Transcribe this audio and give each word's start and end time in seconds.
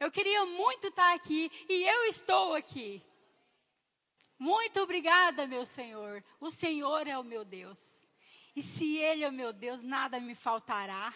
Eu 0.00 0.10
queria 0.10 0.46
muito 0.46 0.86
estar 0.86 1.14
aqui 1.14 1.52
e 1.68 1.86
eu 1.86 2.04
estou 2.06 2.54
aqui. 2.54 3.02
Muito 4.38 4.80
obrigada, 4.80 5.46
meu 5.46 5.66
Senhor. 5.66 6.24
O 6.40 6.50
Senhor 6.50 7.06
é 7.06 7.18
o 7.18 7.22
meu 7.22 7.44
Deus. 7.44 8.10
E 8.56 8.62
se 8.62 8.96
Ele 8.96 9.24
é 9.24 9.28
o 9.28 9.32
meu 9.32 9.52
Deus, 9.52 9.82
nada 9.82 10.18
me 10.18 10.34
faltará. 10.34 11.12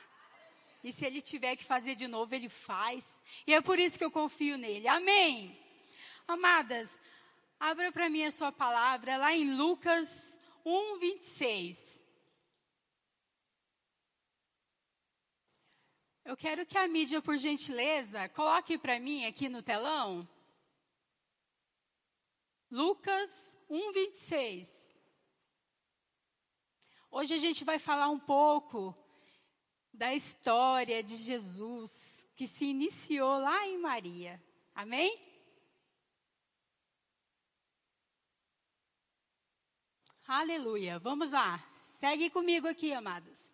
E 0.83 0.93
se 0.93 1.07
Ele 1.07 1.23
tiver 1.23 1.57
que 1.57 1.65
fazer 1.65 1.95
de 1.95 2.07
novo, 2.07 2.35
Ele 2.35 2.51
faz. 2.51 3.23
E 3.47 3.55
é 3.55 3.63
por 3.63 3.79
isso 3.79 3.97
que 3.97 4.05
eu 4.05 4.11
confio 4.11 4.59
nele. 4.59 4.87
Amém. 4.87 5.59
Amadas, 6.29 7.01
abra 7.59 7.91
para 7.91 8.11
mim 8.11 8.25
a 8.25 8.31
sua 8.31 8.53
palavra 8.53 9.17
lá 9.17 9.35
em 9.35 9.57
Lucas 9.57 10.39
1, 10.63 10.99
26. 10.99 12.05
Eu 16.25 16.39
quero 16.39 16.65
que 16.65 16.79
a 16.79 16.89
mídia, 16.89 17.21
por 17.21 17.37
gentileza, 17.37 18.31
coloque 18.31 18.79
para 18.79 18.99
mim 18.99 19.27
aqui 19.27 19.51
no 19.51 19.63
telão. 19.63 20.27
Lucas 22.71 23.59
1, 23.69 23.93
26. 23.93 24.93
Hoje 27.11 27.35
a 27.35 27.37
gente 27.37 27.63
vai 27.63 27.79
falar 27.79 28.09
um 28.09 28.19
pouco 28.19 28.97
da 29.93 30.15
história 30.15 31.03
de 31.03 31.15
Jesus 31.15 32.27
que 32.35 32.49
se 32.49 32.65
iniciou 32.65 33.39
lá 33.39 33.67
em 33.67 33.77
Maria. 33.77 34.43
Amém? 34.75 35.15
Aleluia. 40.27 40.99
Vamos 40.99 41.33
lá. 41.33 41.63
Segue 41.69 42.31
comigo 42.31 42.67
aqui, 42.67 42.95
amados. 42.95 43.53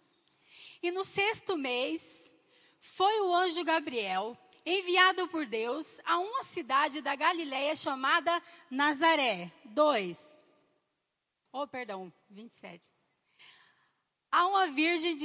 E 0.80 0.92
no 0.92 1.04
sexto 1.04 1.59
mês, 1.59 2.29
foi 2.80 3.20
o 3.20 3.34
anjo 3.34 3.62
Gabriel, 3.62 4.36
enviado 4.64 5.28
por 5.28 5.46
Deus 5.46 6.00
a 6.04 6.18
uma 6.18 6.42
cidade 6.42 7.00
da 7.00 7.14
Galiléia 7.14 7.76
chamada 7.76 8.42
Nazaré. 8.70 9.52
2. 9.66 10.40
Oh, 11.52 11.66
perdão, 11.66 12.12
27. 12.30 12.90
A 14.32 14.46
uma 14.46 14.66
virgem 14.68 15.16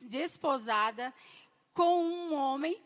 desposada 0.00 1.14
com 1.72 2.02
um 2.02 2.34
homem 2.34 2.76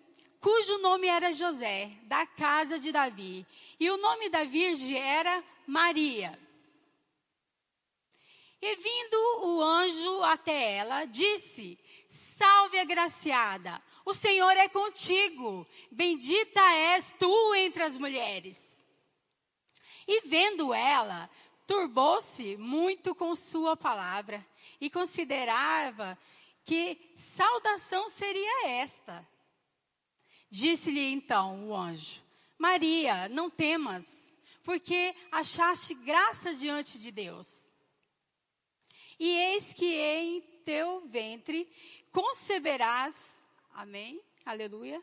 cujo 0.42 0.79
nome 0.79 1.07
era 1.07 1.33
José, 1.33 1.91
da 2.03 2.27
casa 2.27 2.79
de 2.79 2.92
Davi. 2.92 3.47
E 3.79 3.91
o 3.91 3.97
nome 3.97 4.29
da 4.29 4.45
virgem 4.45 4.98
era 4.98 5.42
Maria. 5.67 6.39
E 8.61 8.77
vindo 8.77 9.47
o 9.47 9.62
anjo 9.62 10.23
até 10.23 10.75
ela, 10.77 11.05
disse: 11.05 11.79
Salve 12.09 12.79
agraciada, 12.79 13.83
o 14.05 14.14
Senhor 14.14 14.56
é 14.56 14.69
contigo, 14.69 15.67
bendita 15.91 16.61
és 16.61 17.14
tu 17.19 17.55
entre 17.55 17.83
as 17.83 17.97
mulheres. 17.98 18.84
E 20.06 20.22
vendo 20.22 20.75
ela, 20.75 21.31
turbou-se 21.67 22.56
muito 22.56 23.14
com 23.14 23.34
sua 23.36 23.77
palavra 23.77 24.45
e 24.80 24.91
considerava 24.91 26.19
que 26.64 26.98
saudação 27.17 28.08
seria 28.08 28.69
esta. 28.69 29.27
Disse-lhe 30.50 31.12
então 31.12 31.69
o 31.69 31.77
anjo: 31.77 32.23
Maria, 32.58 33.28
não 33.28 33.48
temas, 33.48 34.36
porque 34.62 35.14
achaste 35.30 35.95
graça 35.95 36.55
diante 36.55 36.98
de 36.98 37.11
Deus. 37.11 37.70
E 39.19 39.28
eis 39.28 39.73
que 39.73 39.86
em 39.86 40.41
teu 40.64 41.06
ventre 41.08 41.70
conceberás 42.11 43.42
Amém? 43.75 44.23
Aleluia. 44.45 45.03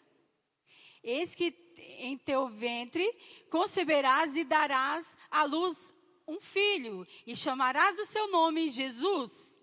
Eis 1.04 1.34
que 1.34 1.56
em 2.00 2.18
teu 2.18 2.48
ventre 2.48 3.06
conceberás 3.50 4.36
e 4.36 4.44
darás 4.44 5.18
à 5.32 5.44
luz 5.44 5.94
um 6.28 6.40
filho, 6.40 7.08
e 7.26 7.36
chamarás 7.36 7.98
o 7.98 8.06
seu 8.06 8.30
nome 8.30 8.70
Jesus. 8.70 9.60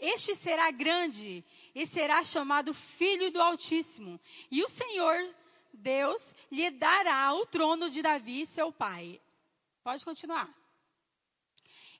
Este 0.00 0.34
será 0.34 0.70
grande 0.70 1.44
e 1.74 1.86
será 1.86 2.24
chamado 2.24 2.74
Filho 2.74 3.30
do 3.30 3.40
Altíssimo. 3.40 4.20
E 4.50 4.62
o 4.64 4.68
Senhor 4.68 5.16
Deus 5.72 6.34
lhe 6.50 6.70
dará 6.70 7.32
o 7.34 7.46
trono 7.46 7.88
de 7.88 8.02
Davi, 8.02 8.46
seu 8.46 8.72
pai. 8.72 9.20
Pode 9.82 10.04
continuar. 10.04 10.52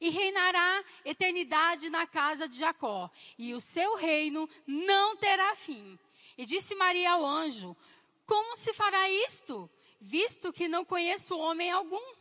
E 0.00 0.10
reinará 0.10 0.84
eternidade 1.04 1.91
na 1.91 2.06
casa 2.06 2.49
de 2.49 2.59
Jacó, 2.59 3.10
e 3.37 3.53
o 3.54 3.60
seu 3.60 3.97
reino 3.97 4.49
não 4.66 5.16
terá 5.16 5.56
fim. 5.56 5.99
E 6.38 6.47
disse 6.47 6.76
Maria 6.76 7.10
ao 7.10 7.26
anjo: 7.26 7.76
Como 8.25 8.56
se 8.56 8.72
fará 8.72 9.10
isto, 9.10 9.69
visto 10.00 10.53
que 10.53 10.69
não 10.69 10.84
conheço 10.84 11.37
homem 11.37 11.69
algum? 11.69 12.15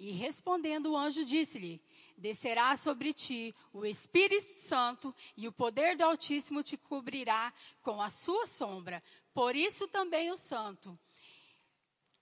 E 0.00 0.10
respondendo 0.10 0.90
o 0.90 0.96
anjo 0.96 1.24
disse-lhe: 1.24 1.80
Descerá 2.18 2.76
sobre 2.76 3.14
ti 3.14 3.54
o 3.72 3.86
Espírito 3.86 4.52
Santo, 4.52 5.14
e 5.36 5.46
o 5.46 5.52
poder 5.52 5.96
do 5.96 6.02
Altíssimo 6.02 6.60
te 6.60 6.76
cobrirá 6.76 7.54
com 7.82 8.02
a 8.02 8.10
sua 8.10 8.48
sombra. 8.48 9.00
Por 9.32 9.54
isso 9.54 9.86
também 9.86 10.32
o 10.32 10.36
Santo, 10.36 10.98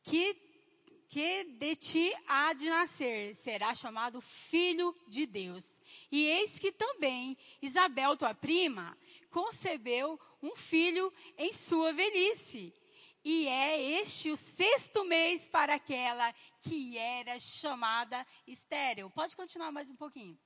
que, 0.02 0.36
que 1.08 1.44
de 1.44 1.74
ti 1.74 2.14
há 2.26 2.52
de 2.52 2.68
nascer, 2.68 3.34
será 3.34 3.74
chamado 3.74 4.20
Filho 4.20 4.94
de 5.08 5.24
Deus. 5.24 5.80
E 6.12 6.26
eis 6.26 6.58
que 6.58 6.70
também 6.70 7.36
Isabel, 7.62 8.16
tua 8.16 8.34
prima, 8.34 8.96
concebeu 9.30 10.18
um 10.42 10.54
filho 10.56 11.12
em 11.38 11.52
sua 11.52 11.92
velhice. 11.92 12.74
E 13.24 13.48
é 13.48 13.80
este 14.00 14.30
o 14.30 14.36
sexto 14.36 15.04
mês 15.04 15.48
para 15.48 15.74
aquela 15.74 16.32
que 16.62 16.96
era 16.96 17.38
chamada 17.38 18.26
estéril. 18.46 19.10
Pode 19.10 19.36
continuar 19.36 19.70
mais 19.70 19.90
um 19.90 19.96
pouquinho. 19.96 20.38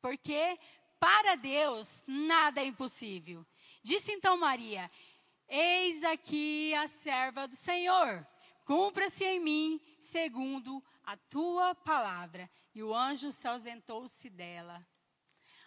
Porque 0.00 0.58
para 1.00 1.36
Deus 1.36 2.02
nada 2.06 2.60
é 2.60 2.66
impossível. 2.66 3.46
Disse 3.82 4.12
então 4.12 4.36
Maria: 4.36 4.90
Eis 5.48 6.04
aqui 6.04 6.74
a 6.74 6.86
serva 6.86 7.48
do 7.48 7.56
Senhor. 7.56 8.26
Cumpra-se 8.64 9.24
em 9.24 9.40
mim 9.40 9.80
segundo 9.98 10.84
a 11.04 11.16
tua 11.16 11.74
palavra. 11.74 12.50
E 12.74 12.82
o 12.82 12.94
anjo 12.94 13.32
se 13.32 13.48
ausentou-se 13.48 14.28
dela. 14.28 14.86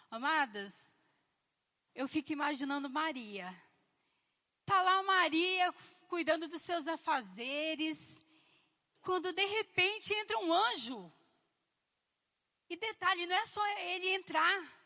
Amadas, 0.08 0.96
eu 1.94 2.08
fico 2.08 2.32
imaginando 2.32 2.88
Maria. 2.88 3.54
Tá 4.64 4.80
lá 4.82 5.02
Maria 5.02 5.72
cuidando 6.08 6.46
dos 6.48 6.62
seus 6.62 6.86
afazeres, 6.86 8.24
quando 9.00 9.32
de 9.32 9.44
repente 9.44 10.12
entra 10.14 10.38
um 10.38 10.52
anjo. 10.52 11.12
E 12.68 12.76
detalhe, 12.76 13.26
não 13.26 13.36
é 13.36 13.46
só 13.46 13.66
ele 13.78 14.08
entrar. 14.08 14.82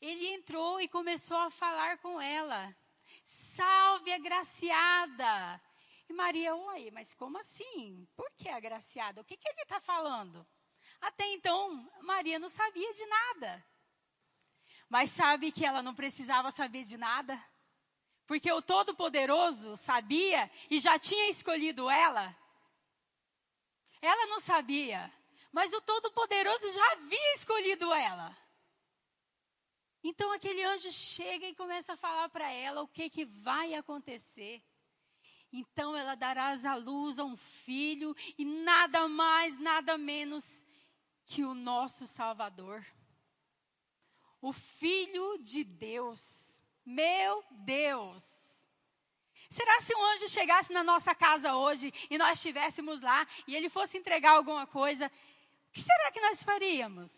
Ele 0.00 0.26
entrou 0.28 0.80
e 0.80 0.88
começou 0.88 1.36
a 1.36 1.50
falar 1.50 1.98
com 1.98 2.20
ela. 2.20 2.74
Salve, 3.24 4.12
agraciada. 4.12 5.60
E 6.08 6.12
Maria, 6.12 6.54
oi, 6.54 6.90
mas 6.90 7.14
como 7.14 7.38
assim? 7.38 8.06
Por 8.14 8.30
que 8.36 8.48
agraciada? 8.48 9.20
O 9.20 9.24
que, 9.24 9.36
que 9.36 9.48
ele 9.48 9.62
está 9.62 9.80
falando? 9.80 10.46
Até 11.00 11.26
então, 11.32 11.90
Maria 12.02 12.38
não 12.38 12.48
sabia 12.48 12.92
de 12.92 13.06
nada. 13.06 13.66
Mas 14.88 15.10
sabe 15.10 15.50
que 15.50 15.64
ela 15.64 15.82
não 15.82 15.94
precisava 15.94 16.50
saber 16.50 16.84
de 16.84 16.96
nada? 16.96 17.40
Porque 18.26 18.50
o 18.50 18.62
Todo-Poderoso 18.62 19.76
sabia 19.76 20.50
e 20.70 20.78
já 20.80 20.98
tinha 20.98 21.30
escolhido 21.30 21.88
ela. 21.90 22.36
Ela 24.00 24.26
não 24.26 24.40
sabia, 24.40 25.12
mas 25.52 25.72
o 25.72 25.80
Todo-Poderoso 25.80 26.70
já 26.72 26.92
havia 26.92 27.34
escolhido 27.34 27.92
ela. 27.92 28.36
Então 30.02 30.32
aquele 30.32 30.62
anjo 30.62 30.92
chega 30.92 31.46
e 31.46 31.54
começa 31.54 31.94
a 31.94 31.96
falar 31.96 32.28
para 32.28 32.50
ela 32.52 32.82
o 32.82 32.88
que, 32.88 33.10
que 33.10 33.24
vai 33.24 33.74
acontecer. 33.74 34.62
Então 35.52 35.96
ela 35.96 36.14
dará 36.14 36.50
à 36.50 36.76
luz 36.76 37.18
a 37.18 37.24
um 37.24 37.36
filho 37.36 38.14
e 38.38 38.44
nada 38.44 39.08
mais, 39.08 39.58
nada 39.58 39.96
menos 39.96 40.64
que 41.24 41.44
o 41.44 41.54
nosso 41.54 42.06
Salvador 42.06 42.84
o 44.46 44.52
Filho 44.52 45.38
de 45.38 45.64
Deus. 45.64 46.60
Meu 46.84 47.44
Deus! 47.50 48.68
Será 49.50 49.80
se 49.80 49.92
um 49.92 50.04
anjo 50.04 50.28
chegasse 50.28 50.72
na 50.72 50.84
nossa 50.84 51.16
casa 51.16 51.56
hoje 51.56 51.92
e 52.08 52.16
nós 52.16 52.38
estivéssemos 52.38 53.00
lá 53.00 53.26
e 53.48 53.56
ele 53.56 53.68
fosse 53.68 53.98
entregar 53.98 54.36
alguma 54.36 54.64
coisa, 54.64 55.06
o 55.06 55.72
que 55.72 55.80
será 55.80 56.12
que 56.12 56.20
nós 56.20 56.44
faríamos? 56.44 57.10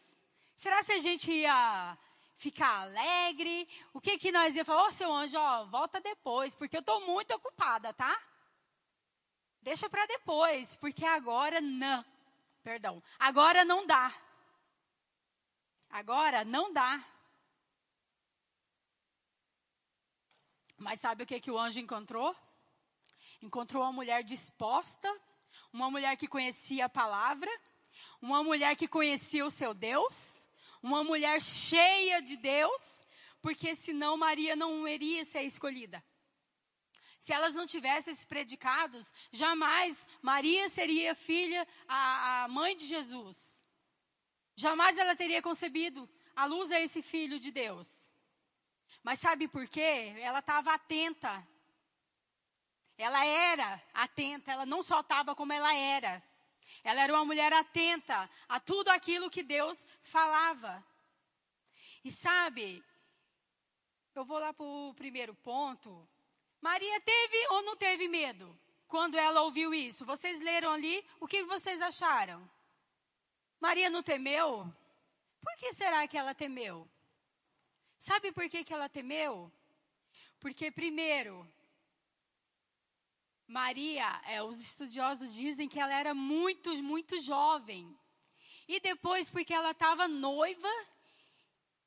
Será 0.57 0.83
se 0.83 0.93
a 0.93 0.99
gente 1.01 1.31
ia 1.31 1.99
ficar 2.39 2.85
alegre? 2.85 3.69
O 3.93 4.01
que 4.01 4.17
que 4.17 4.33
nós 4.33 4.57
ia 4.57 4.65
falar? 4.65 4.85
Ô, 4.85 4.87
oh, 4.87 4.93
seu 4.93 5.13
anjo, 5.13 5.39
ó, 5.39 5.67
volta 5.67 6.01
depois, 6.01 6.55
porque 6.55 6.79
eu 6.79 6.81
estou 6.81 7.05
muito 7.05 7.35
ocupada, 7.35 7.93
tá? 7.93 8.19
Deixa 9.61 9.87
para 9.91 10.07
depois, 10.07 10.77
porque 10.77 11.05
agora 11.05 11.61
não. 11.61 12.03
Perdão. 12.63 13.03
Agora 13.19 13.67
não 13.67 13.87
dá. 13.87 14.15
Agora 15.91 16.43
não 16.43 16.73
dá. 16.73 17.05
Mas 20.79 21.01
sabe 21.01 21.25
o 21.25 21.27
que, 21.27 21.41
que 21.41 21.51
o 21.51 21.59
anjo 21.59 21.81
encontrou? 21.81 22.35
Encontrou 23.43 23.83
uma 23.83 23.93
mulher 23.93 24.23
disposta, 24.23 25.13
uma 25.73 25.91
mulher 25.91 26.17
que 26.17 26.29
conhecia 26.29 26.85
a 26.85 26.89
palavra, 26.89 27.51
uma 28.23 28.45
mulher 28.45 28.77
que 28.77 28.87
conhecia 28.87 29.45
o 29.45 29.51
seu 29.51 29.75
Deus, 29.75 30.47
uma 30.81 31.03
mulher 31.03 31.43
cheia 31.43 32.23
de 32.23 32.37
Deus, 32.37 33.05
porque 33.43 33.75
senão 33.75 34.17
Maria 34.17 34.55
não 34.55 34.87
iria 34.87 35.25
ser 35.25 35.43
escolhida. 35.43 36.03
Se 37.19 37.33
elas 37.33 37.55
não 37.55 37.67
tivessem 37.67 38.13
esses 38.13 38.25
predicados, 38.25 39.13
jamais 39.33 40.07
Maria 40.23 40.69
seria 40.69 41.15
filha, 41.17 41.67
a, 41.89 42.45
a 42.45 42.49
mãe 42.49 42.77
de 42.77 42.87
Jesus. 42.87 43.65
Jamais 44.55 44.97
ela 44.97 45.17
teria 45.17 45.43
concebido 45.43 46.09
a 46.37 46.45
luz 46.45 46.71
a 46.71 46.81
esse 46.81 47.03
filho 47.03 47.39
de 47.41 47.51
Deus. 47.51 48.13
Mas 49.09 49.21
sabe 49.21 49.49
por 49.49 49.67
quê? 49.67 50.15
Ela 50.21 50.41
estava 50.41 50.75
atenta. 50.75 51.49
Ela 52.99 53.25
era 53.25 53.83
atenta, 53.95 54.53
ela 54.53 54.67
não 54.67 54.83
só 54.83 55.01
estava 55.01 55.35
como 55.35 55.51
ela 55.51 55.75
era. 55.75 56.23
Ela 56.85 57.05
era 57.05 57.15
uma 57.15 57.25
mulher 57.25 57.51
atenta 57.55 58.29
a 58.47 58.61
tudo 58.61 58.91
aquilo 58.91 59.31
que 59.31 59.43
Deus 59.43 59.87
falava. 60.03 60.85
E 62.05 62.13
sabe, 62.13 62.85
eu 64.15 64.27
vou 64.27 64.39
lá 64.39 64.53
para 64.53 64.67
o 64.67 64.93
primeiro 64.93 65.35
ponto. 65.37 66.07
Maria 66.61 67.01
teve 67.01 67.47
ou 67.49 67.63
não 67.63 67.77
teve 67.79 68.09
medo 68.09 68.61
quando 68.87 69.17
ela 69.17 69.41
ouviu 69.41 69.73
isso? 69.73 70.05
Vocês 70.05 70.39
leram 70.43 70.71
ali, 70.71 71.03
o 71.19 71.27
que 71.27 71.45
vocês 71.45 71.81
acharam? 71.81 72.47
Maria 73.59 73.89
não 73.89 74.03
temeu? 74.03 74.71
Por 75.41 75.57
que 75.57 75.73
será 75.73 76.07
que 76.07 76.19
ela 76.19 76.35
temeu? 76.35 76.87
Sabe 77.99 78.31
por 78.33 78.49
que, 78.49 78.63
que 78.63 78.73
ela 78.73 78.89
temeu? 78.89 79.53
Porque, 80.39 80.71
primeiro, 80.71 81.47
Maria, 83.47 84.07
é, 84.27 84.43
os 84.43 84.61
estudiosos 84.61 85.35
dizem 85.35 85.69
que 85.69 85.81
ela 85.81 85.93
era 85.93 86.15
muito, 86.15 86.71
muito 86.83 87.21
jovem. 87.21 87.99
E 88.69 88.79
depois, 88.79 89.31
porque 89.31 89.53
ela 89.53 89.73
estava 89.73 90.07
noiva 90.07 90.69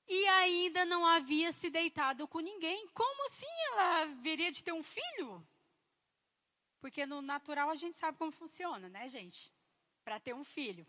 e 0.08 0.28
ainda 0.28 0.84
não 0.86 1.06
havia 1.06 1.52
se 1.52 1.69
deitado 1.69 2.28
com 2.28 2.40
ninguém. 2.40 2.88
Como 2.90 3.28
assim 3.28 3.46
ela 3.72 4.06
viria 4.22 4.52
de 4.52 4.63
ter 4.63 4.74
um 4.74 4.84
filho? 4.84 5.48
Porque 6.81 7.06
no 7.06 7.22
natural 7.22 7.69
a 7.69 7.75
gente 7.75 7.96
sabe 7.96 8.18
como 8.18 8.31
funciona, 8.31 8.90
né, 8.90 9.08
gente? 9.08 9.54
Para 10.04 10.19
ter 10.19 10.34
um 10.34 10.44
filho. 10.44 10.86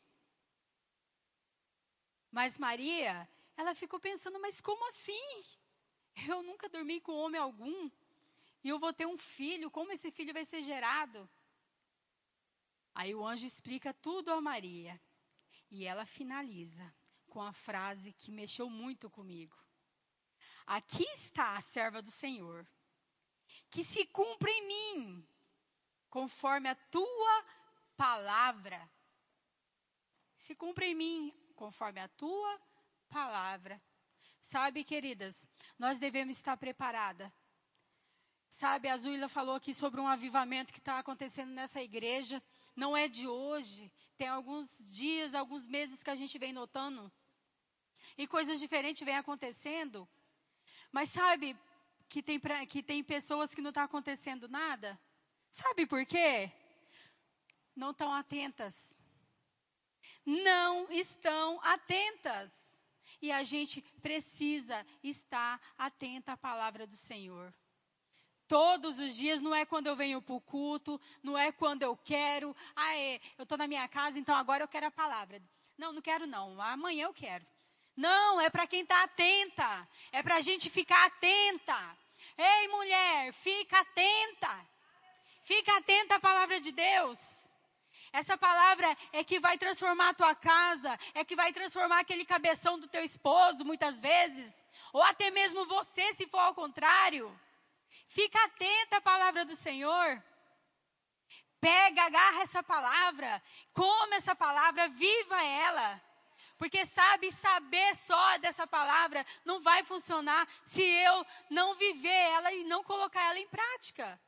Mas 2.30 2.58
Maria, 2.58 3.28
ela 3.56 3.74
ficou 3.74 4.00
pensando, 4.00 4.40
mas 4.40 4.60
como 4.60 4.88
assim? 4.88 5.44
Eu 6.28 6.42
nunca 6.42 6.68
dormi 6.68 7.00
com 7.00 7.12
homem 7.12 7.40
algum. 7.40 7.90
E 8.64 8.68
eu 8.68 8.78
vou 8.78 8.92
ter 8.92 9.06
um 9.06 9.18
filho, 9.18 9.70
como 9.70 9.92
esse 9.92 10.10
filho 10.10 10.32
vai 10.32 10.44
ser 10.44 10.62
gerado? 10.62 11.28
Aí 12.94 13.14
o 13.14 13.26
anjo 13.26 13.46
explica 13.46 13.92
tudo 13.94 14.30
a 14.30 14.40
Maria. 14.40 15.00
E 15.70 15.84
ela 15.84 16.04
finaliza 16.04 16.94
com 17.28 17.42
a 17.42 17.52
frase 17.52 18.12
que 18.12 18.30
mexeu 18.30 18.68
muito 18.68 19.08
comigo. 19.10 19.56
Aqui 20.66 21.04
está 21.14 21.56
a 21.56 21.62
serva 21.62 22.00
do 22.00 22.10
Senhor, 22.10 22.66
que 23.70 23.82
se 23.82 24.06
cumpra 24.06 24.50
em 24.50 24.66
mim, 24.66 25.28
conforme 26.08 26.68
a 26.68 26.74
tua 26.74 27.44
palavra. 27.96 28.90
Se 30.36 30.54
cumpra 30.54 30.84
em 30.84 30.94
mim, 30.94 31.34
conforme 31.56 32.00
a 32.00 32.08
tua 32.08 32.48
palavra. 32.50 32.71
Sabe, 34.40 34.84
queridas, 34.84 35.48
nós 35.78 35.98
devemos 35.98 36.36
estar 36.36 36.56
preparada 36.56 37.32
Sabe, 38.52 38.86
a 38.86 38.98
Zuila 38.98 39.30
falou 39.30 39.54
aqui 39.54 39.72
sobre 39.72 39.98
um 39.98 40.06
avivamento 40.06 40.74
que 40.74 40.78
está 40.78 40.98
acontecendo 40.98 41.50
nessa 41.52 41.80
igreja. 41.80 42.40
Não 42.76 42.94
é 42.94 43.08
de 43.08 43.26
hoje. 43.26 43.90
Tem 44.14 44.28
alguns 44.28 44.94
dias, 44.94 45.34
alguns 45.34 45.66
meses 45.66 46.02
que 46.02 46.10
a 46.10 46.14
gente 46.14 46.38
vem 46.38 46.52
notando. 46.52 47.10
E 48.16 48.26
coisas 48.26 48.60
diferentes 48.60 49.06
vêm 49.06 49.16
acontecendo. 49.16 50.06
Mas 50.92 51.08
sabe 51.08 51.56
que 52.10 52.22
tem, 52.22 52.38
que 52.68 52.82
tem 52.82 53.02
pessoas 53.02 53.54
que 53.54 53.62
não 53.62 53.70
está 53.70 53.84
acontecendo 53.84 54.46
nada? 54.48 55.00
Sabe 55.50 55.86
por 55.86 56.04
quê? 56.04 56.52
Não 57.74 57.90
estão 57.90 58.12
atentas. 58.12 58.94
Não 60.26 60.92
estão 60.92 61.58
atentas. 61.62 62.71
E 63.22 63.32
a 63.32 63.42
gente 63.42 63.80
precisa 64.02 64.84
estar 65.02 65.58
atenta 65.78 66.32
à 66.32 66.36
palavra 66.36 66.86
do 66.86 66.92
Senhor 66.92 67.54
todos 68.52 68.98
os 68.98 69.16
dias, 69.16 69.40
não 69.40 69.54
é 69.54 69.64
quando 69.64 69.86
eu 69.86 69.96
venho 69.96 70.20
para 70.20 70.34
o 70.34 70.40
culto, 70.40 71.00
não 71.22 71.38
é 71.38 71.50
quando 71.50 71.84
eu 71.84 71.96
quero, 71.96 72.54
ah, 72.76 72.94
é, 72.98 73.18
eu 73.38 73.44
estou 73.44 73.56
na 73.56 73.66
minha 73.66 73.88
casa, 73.88 74.18
então 74.18 74.36
agora 74.36 74.62
eu 74.62 74.68
quero 74.68 74.84
a 74.84 74.90
palavra. 74.90 75.42
Não, 75.78 75.90
não 75.90 76.02
quero 76.02 76.26
não, 76.26 76.60
amanhã 76.60 77.06
eu 77.06 77.14
quero. 77.14 77.46
Não, 77.96 78.38
é 78.42 78.50
para 78.50 78.66
quem 78.66 78.82
está 78.82 79.04
atenta, 79.04 79.88
é 80.12 80.22
para 80.22 80.36
a 80.36 80.40
gente 80.42 80.68
ficar 80.68 81.02
atenta. 81.06 81.96
Ei, 82.36 82.68
mulher, 82.68 83.32
fica 83.32 83.80
atenta. 83.80 84.66
Fica 85.42 85.74
atenta 85.78 86.16
à 86.16 86.20
palavra 86.20 86.60
de 86.60 86.72
Deus. 86.72 87.51
Essa 88.12 88.36
palavra 88.36 88.94
é 89.12 89.24
que 89.24 89.40
vai 89.40 89.56
transformar 89.56 90.10
a 90.10 90.14
tua 90.14 90.34
casa, 90.34 90.98
é 91.14 91.24
que 91.24 91.34
vai 91.34 91.50
transformar 91.52 92.00
aquele 92.00 92.26
cabeção 92.26 92.78
do 92.78 92.86
teu 92.86 93.02
esposo, 93.02 93.64
muitas 93.64 94.00
vezes, 94.00 94.66
ou 94.92 95.02
até 95.02 95.30
mesmo 95.30 95.66
você, 95.66 96.14
se 96.14 96.26
for 96.26 96.40
ao 96.40 96.54
contrário. 96.54 97.34
Fica 98.06 98.38
atenta 98.44 98.98
à 98.98 99.00
palavra 99.00 99.46
do 99.46 99.56
Senhor. 99.56 100.22
Pega, 101.58 102.02
agarra 102.02 102.42
essa 102.42 102.62
palavra, 102.62 103.42
come 103.72 104.16
essa 104.16 104.34
palavra, 104.34 104.88
viva 104.88 105.42
ela. 105.44 106.02
Porque 106.58 106.84
sabe, 106.84 107.32
saber 107.32 107.96
só 107.96 108.38
dessa 108.38 108.66
palavra 108.66 109.24
não 109.44 109.60
vai 109.60 109.82
funcionar 109.84 110.46
se 110.64 110.82
eu 110.82 111.26
não 111.48 111.74
viver 111.76 112.08
ela 112.08 112.52
e 112.52 112.64
não 112.64 112.84
colocar 112.84 113.22
ela 113.22 113.38
em 113.38 113.48
prática. 113.48 114.20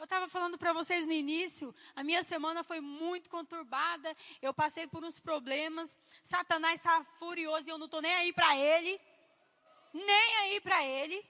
Eu 0.00 0.04
estava 0.04 0.26
falando 0.30 0.56
para 0.56 0.72
vocês 0.72 1.04
no 1.04 1.12
início, 1.12 1.74
a 1.94 2.02
minha 2.02 2.24
semana 2.24 2.64
foi 2.64 2.80
muito 2.80 3.28
conturbada, 3.28 4.16
eu 4.40 4.54
passei 4.54 4.86
por 4.86 5.04
uns 5.04 5.20
problemas, 5.20 6.00
Satanás 6.24 6.76
estava 6.76 7.04
furioso 7.18 7.68
e 7.68 7.70
eu 7.70 7.76
não 7.76 7.84
estou 7.84 8.00
nem 8.00 8.14
aí 8.14 8.32
para 8.32 8.56
ele, 8.56 8.98
nem 9.92 10.36
aí 10.38 10.60
para 10.62 10.82
ele. 10.82 11.22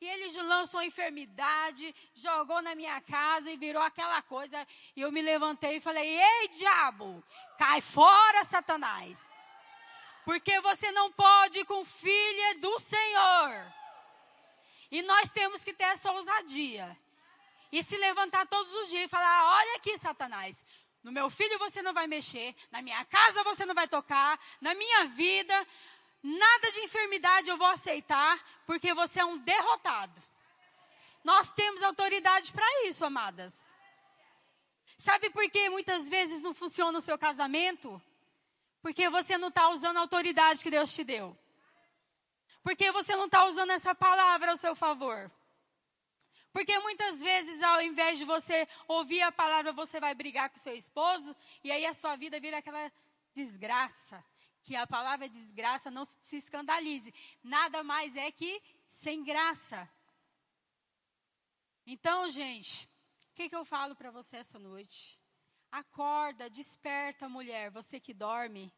E 0.00 0.06
ele 0.06 0.42
lançou 0.42 0.80
enfermidade, 0.80 1.92
jogou 2.14 2.62
na 2.62 2.76
minha 2.76 3.00
casa 3.00 3.50
e 3.50 3.56
virou 3.56 3.82
aquela 3.82 4.22
coisa. 4.22 4.64
E 4.94 5.00
eu 5.00 5.10
me 5.10 5.20
levantei 5.20 5.78
e 5.78 5.80
falei: 5.80 6.06
Ei, 6.06 6.48
diabo, 6.50 7.20
cai 7.58 7.80
fora, 7.80 8.44
Satanás. 8.44 9.18
Porque 10.24 10.60
você 10.60 10.92
não 10.92 11.10
pode 11.10 11.64
com 11.64 11.84
filha 11.84 12.58
do 12.60 12.78
Senhor. 12.78 13.74
E 14.88 15.02
nós 15.02 15.32
temos 15.32 15.64
que 15.64 15.74
ter 15.74 15.82
essa 15.82 16.12
ousadia. 16.12 16.96
E 17.70 17.82
se 17.82 17.96
levantar 17.96 18.46
todos 18.46 18.72
os 18.74 18.88
dias 18.88 19.04
e 19.04 19.08
falar: 19.08 19.56
Olha 19.56 19.76
aqui, 19.76 19.96
Satanás. 19.98 20.64
No 21.02 21.12
meu 21.12 21.30
filho 21.30 21.58
você 21.58 21.80
não 21.82 21.94
vai 21.94 22.06
mexer. 22.06 22.54
Na 22.70 22.82
minha 22.82 23.04
casa 23.04 23.44
você 23.44 23.64
não 23.64 23.74
vai 23.74 23.86
tocar. 23.88 24.38
Na 24.60 24.74
minha 24.74 25.04
vida 25.06 25.66
Nada 26.22 26.72
de 26.72 26.80
enfermidade 26.80 27.48
eu 27.48 27.56
vou 27.56 27.66
aceitar, 27.68 28.38
porque 28.66 28.92
você 28.92 29.20
é 29.20 29.24
um 29.24 29.38
derrotado. 29.38 30.22
Nós 31.22 31.52
temos 31.52 31.82
autoridade 31.82 32.52
para 32.52 32.66
isso, 32.86 33.04
amadas. 33.04 33.74
Sabe 34.98 35.30
por 35.30 35.48
que 35.48 35.70
muitas 35.70 36.08
vezes 36.08 36.40
não 36.40 36.52
funciona 36.52 36.98
o 36.98 37.02
seu 37.02 37.16
casamento? 37.16 38.02
Porque 38.82 39.08
você 39.08 39.38
não 39.38 39.48
está 39.48 39.68
usando 39.68 39.98
a 39.98 40.00
autoridade 40.00 40.62
que 40.62 40.70
Deus 40.70 40.92
te 40.92 41.04
deu. 41.04 41.36
Porque 42.64 42.90
você 42.90 43.14
não 43.14 43.26
está 43.26 43.44
usando 43.44 43.70
essa 43.70 43.94
palavra 43.94 44.50
ao 44.50 44.56
seu 44.56 44.74
favor. 44.74 45.30
Porque 46.52 46.78
muitas 46.80 47.20
vezes, 47.20 47.62
ao 47.62 47.82
invés 47.82 48.18
de 48.18 48.24
você 48.24 48.66
ouvir 48.86 49.22
a 49.22 49.30
palavra, 49.30 49.72
você 49.72 50.00
vai 50.00 50.14
brigar 50.14 50.50
com 50.50 50.58
seu 50.58 50.74
esposo, 50.74 51.36
e 51.62 51.70
aí 51.70 51.84
a 51.86 51.94
sua 51.94 52.16
vida 52.16 52.40
vira 52.40 52.58
aquela 52.58 52.92
desgraça 53.34 54.24
que 54.68 54.76
a 54.76 54.86
palavra 54.86 55.28
desgraça 55.28 55.90
não 55.90 56.04
se 56.04 56.36
escandalize. 56.36 57.14
Nada 57.42 57.82
mais 57.82 58.14
é 58.16 58.30
que 58.30 58.62
sem 58.86 59.24
graça. 59.24 59.88
Então, 61.86 62.28
gente, 62.28 62.84
o 63.30 63.34
que, 63.34 63.48
que 63.48 63.56
eu 63.56 63.64
falo 63.64 63.96
para 63.96 64.10
você 64.10 64.36
essa 64.36 64.58
noite? 64.58 65.18
Acorda, 65.72 66.50
desperta, 66.50 67.30
mulher, 67.30 67.70
você 67.70 67.98
que 67.98 68.12
dorme. 68.12 68.70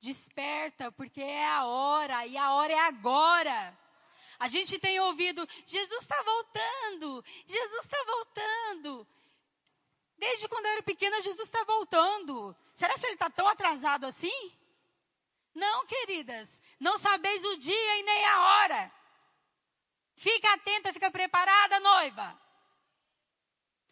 Desperta, 0.00 0.90
porque 0.90 1.20
é 1.20 1.46
a 1.46 1.66
hora, 1.66 2.26
e 2.26 2.38
a 2.38 2.54
hora 2.54 2.72
é 2.72 2.80
agora. 2.80 3.78
A 4.40 4.48
gente 4.48 4.78
tem 4.78 4.98
ouvido, 5.00 5.46
Jesus 5.66 6.00
está 6.00 6.22
voltando, 6.22 7.22
Jesus 7.46 7.84
está 7.84 8.02
voltando. 8.04 9.06
Desde 10.16 10.48
quando 10.48 10.64
eu 10.64 10.72
era 10.72 10.82
pequena, 10.82 11.20
Jesus 11.20 11.46
está 11.46 11.62
voltando. 11.64 12.56
Será 12.72 12.94
que 12.94 13.04
ele 13.04 13.12
está 13.12 13.28
tão 13.28 13.46
atrasado 13.46 14.06
assim? 14.06 14.58
Não, 15.54 15.84
queridas, 15.84 16.62
não 16.80 16.96
sabeis 16.96 17.44
o 17.44 17.58
dia 17.58 17.98
e 17.98 18.02
nem 18.02 18.26
a 18.26 18.40
hora. 18.40 18.92
Fica 20.14 20.54
atenta, 20.54 20.92
fica 20.92 21.10
preparada, 21.10 21.78
noiva. 21.80 22.40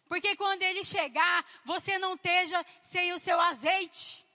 Porque 0.07 0.35
quando 0.35 0.63
ele 0.63 0.83
chegar, 0.83 1.45
você 1.63 1.99
não 1.99 2.15
esteja 2.15 2.65
sem 2.81 3.13
o 3.13 3.19
seu 3.19 3.39
azeite. 3.39 4.25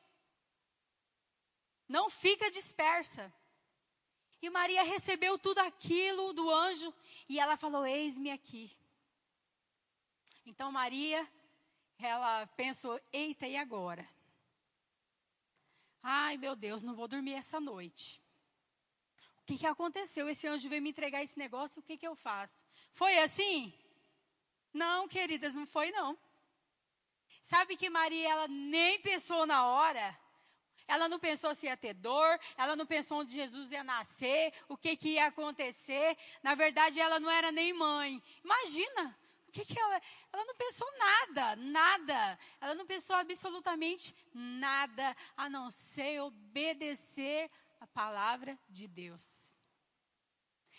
Não 1.88 2.08
fica 2.08 2.48
dispersa. 2.52 3.32
E 4.44 4.50
Maria 4.50 4.82
recebeu 4.82 5.38
tudo 5.38 5.60
aquilo 5.60 6.34
do 6.34 6.50
anjo 6.50 6.92
e 7.26 7.40
ela 7.40 7.56
falou: 7.56 7.86
Eis-me 7.86 8.30
aqui. 8.30 8.70
Então 10.44 10.70
Maria, 10.70 11.26
ela 11.98 12.46
pensou: 12.48 13.00
Eita, 13.10 13.46
e 13.46 13.56
agora? 13.56 14.06
Ai, 16.02 16.36
meu 16.36 16.54
Deus, 16.54 16.82
não 16.82 16.94
vou 16.94 17.08
dormir 17.08 17.32
essa 17.32 17.58
noite. 17.58 18.22
O 19.38 19.44
que, 19.46 19.56
que 19.56 19.66
aconteceu? 19.66 20.28
Esse 20.28 20.46
anjo 20.46 20.68
veio 20.68 20.82
me 20.82 20.90
entregar 20.90 21.24
esse 21.24 21.38
negócio, 21.38 21.80
o 21.80 21.82
que, 21.82 21.96
que 21.96 22.06
eu 22.06 22.14
faço? 22.14 22.66
Foi 22.92 23.16
assim? 23.20 23.72
Não, 24.74 25.08
queridas, 25.08 25.54
não 25.54 25.66
foi 25.66 25.90
não. 25.90 26.18
Sabe 27.40 27.78
que 27.78 27.88
Maria, 27.88 28.28
ela 28.28 28.48
nem 28.48 29.00
pensou 29.00 29.46
na 29.46 29.64
hora. 29.68 30.20
Ela 30.86 31.08
não 31.08 31.18
pensou 31.18 31.54
se 31.54 31.66
ia 31.66 31.76
ter 31.76 31.94
dor, 31.94 32.38
ela 32.56 32.76
não 32.76 32.86
pensou 32.86 33.20
onde 33.20 33.32
Jesus 33.32 33.72
ia 33.72 33.82
nascer, 33.82 34.52
o 34.68 34.76
que, 34.76 34.96
que 34.96 35.10
ia 35.10 35.26
acontecer. 35.26 36.16
Na 36.42 36.54
verdade, 36.54 37.00
ela 37.00 37.18
não 37.18 37.30
era 37.30 37.50
nem 37.50 37.72
mãe. 37.72 38.22
Imagina, 38.44 39.18
o 39.48 39.52
que, 39.52 39.64
que 39.64 39.78
ela. 39.78 40.00
Ela 40.32 40.44
não 40.44 40.54
pensou 40.56 40.88
nada, 40.98 41.56
nada. 41.56 42.38
Ela 42.60 42.74
não 42.74 42.86
pensou 42.86 43.16
absolutamente 43.16 44.14
nada, 44.32 45.16
a 45.36 45.48
não 45.48 45.70
ser 45.70 46.20
obedecer 46.20 47.50
a 47.80 47.86
palavra 47.86 48.58
de 48.68 48.86
Deus. 48.86 49.54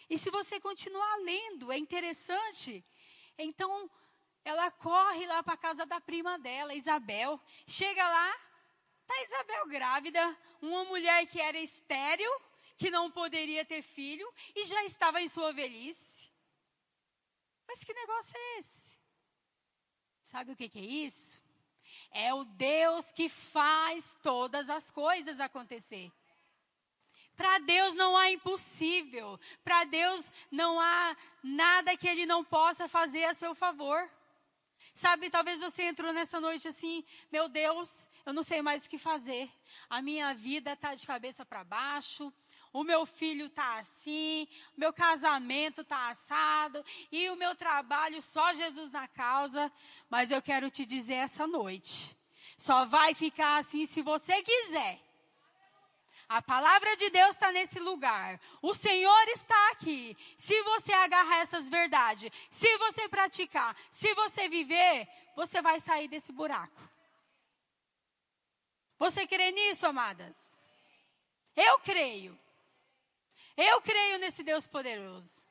E 0.10 0.18
se 0.18 0.30
você 0.30 0.60
continuar 0.60 1.16
lendo, 1.18 1.72
é 1.72 1.78
interessante. 1.78 2.86
Então, 3.38 3.90
ela 4.44 4.70
corre 4.70 5.26
lá 5.26 5.42
para 5.42 5.54
a 5.54 5.58
casa 5.58 5.86
da 5.86 6.00
prima 6.00 6.38
dela, 6.38 6.76
Isabel. 6.76 7.40
Chega 7.68 8.08
lá, 8.08 8.36
Está 9.08 9.24
Isabel 9.24 9.68
grávida, 9.68 10.38
uma 10.60 10.84
mulher 10.86 11.28
que 11.28 11.40
era 11.40 11.60
estéril, 11.60 12.32
que 12.76 12.90
não 12.90 13.12
poderia 13.12 13.64
ter 13.64 13.84
filho 13.84 14.28
e 14.56 14.66
já 14.66 14.84
estava 14.86 15.22
em 15.22 15.30
sua 15.30 15.54
velhice. 15.54 16.32
Mas 17.68 17.84
que 17.84 17.94
negócio 17.94 18.36
é 18.36 18.60
esse? 18.60 18.98
Sabe 20.24 20.52
o 20.52 20.56
que, 20.56 20.68
que 20.68 20.80
é 20.80 20.82
isso? 20.82 21.40
É 22.10 22.34
o 22.34 22.44
Deus 22.46 23.12
que 23.12 23.30
faz 23.30 24.18
todas 24.24 24.72
as 24.72 24.90
coisas 24.90 25.40
acontecer. 25.40 26.12
Para 27.38 27.60
Deus 27.60 27.94
não 27.94 28.18
há 28.18 28.32
impossível. 28.32 29.40
Para 29.64 29.84
Deus 29.84 30.32
não 30.50 30.80
há 30.80 31.16
nada 31.44 31.96
que 31.96 32.08
Ele 32.08 32.26
não 32.26 32.44
possa 32.44 32.88
fazer 32.88 33.26
a 33.26 33.36
seu 33.36 33.54
favor. 33.54 34.10
Sabe, 34.96 35.30
talvez 35.30 35.60
você 35.60 35.84
entrou 35.84 36.14
nessa 36.14 36.40
noite 36.40 36.70
assim, 36.70 37.04
meu 37.30 37.50
Deus, 37.50 38.10
eu 38.25 38.32
não 38.32 38.42
sei 38.42 38.62
mais 38.62 38.86
o 38.86 38.90
que 38.90 38.98
fazer. 38.98 39.52
A 39.90 40.02
minha 40.02 40.34
vida 40.34 40.72
está 40.72 40.96
de 40.96 41.06
cabeça 41.06 41.46
para 41.46 41.66
baixo. 41.66 42.34
O 42.72 42.82
meu 42.82 43.06
filho 43.06 43.48
está 43.48 43.80
assim, 43.80 44.48
o 44.75 44.80
meu 44.80 44.94
casamento 44.94 45.82
está 45.82 46.10
assado 46.10 46.84
e 47.12 47.30
o 47.30 47.36
meu 47.36 47.56
trabalho 47.56 48.22
só 48.22 48.54
Jesus 48.54 48.90
na 48.90 49.06
causa. 49.06 49.70
Mas 50.10 50.32
eu 50.32 50.42
quero 50.42 50.70
te 50.70 50.86
dizer 50.86 51.16
essa 51.16 51.46
noite, 51.46 52.16
só 52.58 52.86
vai 52.86 53.14
ficar 53.14 53.58
assim 53.58 53.86
se 53.86 54.02
você 54.02 54.42
quiser. 54.42 55.05
A 56.27 56.41
palavra 56.41 56.96
de 56.98 57.10
Deus 57.10 57.32
está 57.32 57.51
nesse 57.51 57.79
lugar. 57.79 58.39
O 58.62 58.74
Senhor 58.74 59.27
está 59.29 59.72
aqui. 59.72 60.17
Se 60.38 60.60
você 60.63 60.91
agarrar 60.94 61.41
essas 61.41 61.70
verdades, 61.70 62.32
se 62.50 62.77
você 62.77 63.08
praticar, 63.08 63.75
se 63.91 64.13
você 64.15 64.50
viver, 64.50 65.08
você 65.36 65.62
vai 65.62 65.79
sair 65.79 66.08
desse 66.08 66.32
buraco. 66.32 66.82
Você 68.98 69.27
crê 69.27 69.51
nisso, 69.51 69.86
amadas? 69.86 70.60
Eu 71.55 71.79
creio. 71.79 72.38
Eu 73.55 73.82
creio 73.82 74.17
nesse 74.17 74.44
Deus 74.44 74.67
poderoso. 74.67 75.48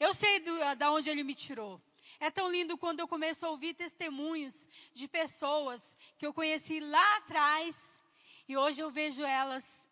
Eu 0.00 0.12
sei 0.12 0.40
do, 0.40 0.74
da 0.76 0.90
onde 0.90 1.08
Ele 1.08 1.22
me 1.22 1.34
tirou. 1.34 1.80
É 2.18 2.30
tão 2.30 2.50
lindo 2.50 2.76
quando 2.76 3.00
eu 3.00 3.08
começo 3.08 3.46
a 3.46 3.50
ouvir 3.50 3.74
testemunhos 3.74 4.68
de 4.92 5.06
pessoas 5.08 5.96
que 6.18 6.26
eu 6.26 6.32
conheci 6.32 6.80
lá 6.80 7.16
atrás 7.16 8.02
e 8.46 8.56
hoje 8.56 8.80
eu 8.80 8.90
vejo 8.90 9.24
elas 9.24 9.83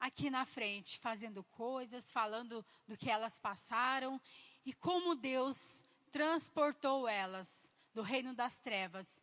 aqui 0.00 0.30
na 0.30 0.46
frente, 0.46 0.98
fazendo 0.98 1.44
coisas, 1.44 2.10
falando 2.10 2.64
do 2.88 2.96
que 2.96 3.10
elas 3.10 3.38
passaram 3.38 4.18
e 4.64 4.72
como 4.72 5.14
Deus 5.14 5.84
transportou 6.10 7.06
elas 7.06 7.70
do 7.94 8.02
reino 8.02 8.34
das 8.34 8.58
trevas 8.58 9.22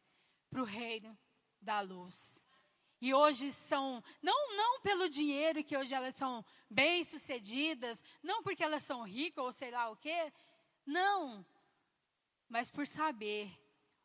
para 0.49 0.61
o 0.61 0.65
reino 0.65 1.17
da 1.59 1.81
luz. 1.81 2.45
E 3.01 3.13
hoje 3.13 3.51
são, 3.51 4.03
não, 4.21 4.55
não 4.55 4.81
pelo 4.81 5.09
dinheiro, 5.09 5.63
que 5.63 5.77
hoje 5.77 5.93
elas 5.93 6.15
são 6.15 6.45
bem-sucedidas, 6.69 8.03
não 8.23 8.41
porque 8.41 8.63
elas 8.63 8.83
são 8.83 9.03
ricas 9.03 9.43
ou 9.43 9.51
sei 9.51 9.71
lá 9.71 9.89
o 9.89 9.97
quê, 9.97 10.31
não, 10.85 11.45
mas 12.47 12.71
por 12.71 12.87
saber 12.87 13.51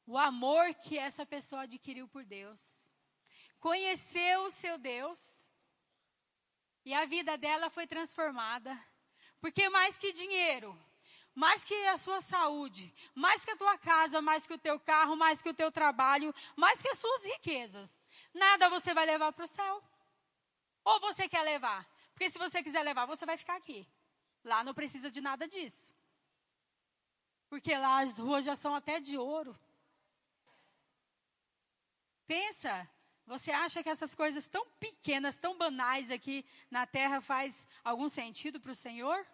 o 0.07 0.19
amor 0.19 0.75
que 0.75 0.99
essa 0.99 1.25
pessoa 1.25 1.63
adquiriu 1.63 2.09
por 2.09 2.25
Deus. 2.25 2.87
Conheceu 3.61 4.47
o 4.47 4.51
seu 4.51 4.77
Deus 4.77 5.52
e 6.85 6.95
a 6.95 7.05
vida 7.05 7.37
dela 7.39 7.71
foi 7.71 7.87
transformada. 7.87 8.79
Porque 9.41 9.69
mais 9.69 9.99
que 9.99 10.13
dinheiro, 10.13 10.79
mais 11.35 11.65
que 11.65 11.75
a 11.89 11.99
sua 11.99 12.21
saúde, 12.21 12.93
mais 13.15 13.45
que 13.45 13.51
a 13.51 13.57
tua 13.57 13.77
casa, 13.79 14.21
mais 14.21 14.47
que 14.47 14.55
o 14.55 14.59
teu 14.59 14.79
carro, 14.79 15.17
mais 15.17 15.41
que 15.43 15.49
o 15.49 15.55
teu 15.55 15.73
trabalho, 15.73 16.35
mais 16.57 16.81
que 16.83 16.89
as 16.89 16.99
suas 16.99 17.25
riquezas, 17.25 18.01
nada 18.33 18.69
você 18.69 18.93
vai 18.95 19.07
levar 19.07 19.33
para 19.33 19.45
o 19.45 19.49
céu. 19.49 19.83
Ou 20.85 21.01
você 21.01 21.29
quer 21.29 21.43
levar? 21.43 21.87
Porque 22.13 22.29
se 22.31 22.39
você 22.39 22.63
quiser 22.63 22.83
levar, 22.83 23.07
você 23.07 23.25
vai 23.25 23.37
ficar 23.37 23.57
aqui. 23.57 23.89
Lá 24.45 24.63
não 24.63 24.75
precisa 24.75 25.11
de 25.11 25.21
nada 25.21 25.47
disso. 25.49 25.95
Porque 27.49 27.77
lá 27.77 28.01
as 28.01 28.19
ruas 28.19 28.45
já 28.45 28.57
são 28.57 28.75
até 28.75 29.01
de 29.01 29.17
ouro. 29.17 29.59
Pensa, 32.27 32.89
você 33.27 33.51
acha 33.51 33.83
que 33.83 33.89
essas 33.89 34.15
coisas 34.15 34.49
tão 34.49 34.67
pequenas, 34.81 35.37
tão 35.37 35.57
banais 35.57 36.11
aqui 36.11 36.45
na 36.71 36.87
terra 36.87 37.21
faz 37.21 37.69
algum 37.85 38.09
sentido 38.09 38.61
para 38.61 38.73
o 38.73 38.75
Senhor? 38.75 39.27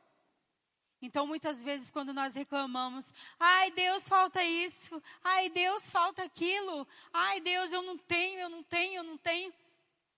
Então, 1.00 1.26
muitas 1.26 1.62
vezes, 1.62 1.92
quando 1.92 2.12
nós 2.12 2.35
reclamamos, 2.35 3.14
ai, 3.38 3.71
Deus, 3.71 4.09
falta 4.09 4.42
isso, 4.42 5.00
ai, 5.23 5.49
Deus, 5.49 5.90
falta 5.90 6.25
aquilo, 6.25 6.87
ai, 7.12 7.40
Deus, 7.40 7.73
eu 7.73 7.83
não 7.83 7.97
tenho, 7.97 8.40
eu 8.40 8.49
não 8.49 8.62
tenho, 8.64 8.97
eu 8.97 9.04
não 9.04 9.16
tenho. 9.16 9.52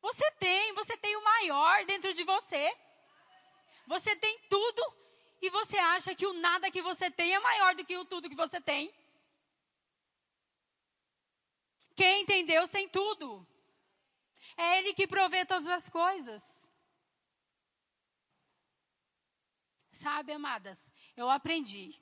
Você 0.00 0.30
tem, 0.32 0.72
você 0.72 0.96
tem 0.96 1.14
o 1.16 1.24
maior 1.24 1.84
dentro 1.84 2.12
de 2.14 2.24
você. 2.24 2.74
Você 3.86 4.16
tem 4.16 4.38
tudo 4.48 4.96
e 5.42 5.50
você 5.50 5.76
acha 5.76 6.14
que 6.14 6.26
o 6.26 6.32
nada 6.34 6.70
que 6.70 6.80
você 6.80 7.10
tem 7.10 7.34
é 7.34 7.40
maior 7.40 7.74
do 7.74 7.84
que 7.84 7.96
o 7.96 8.04
tudo 8.04 8.28
que 8.28 8.34
você 8.34 8.60
tem. 8.60 8.92
Quem 11.94 12.24
tem 12.24 12.46
Deus 12.46 12.70
tem 12.70 12.88
tudo. 12.88 13.46
É 14.56 14.78
Ele 14.78 14.94
que 14.94 15.06
provê 15.06 15.44
todas 15.44 15.66
as 15.66 15.88
coisas. 15.88 16.70
Sabe, 19.92 20.32
amadas, 20.32 20.90
eu 21.16 21.28
aprendi 21.28 22.00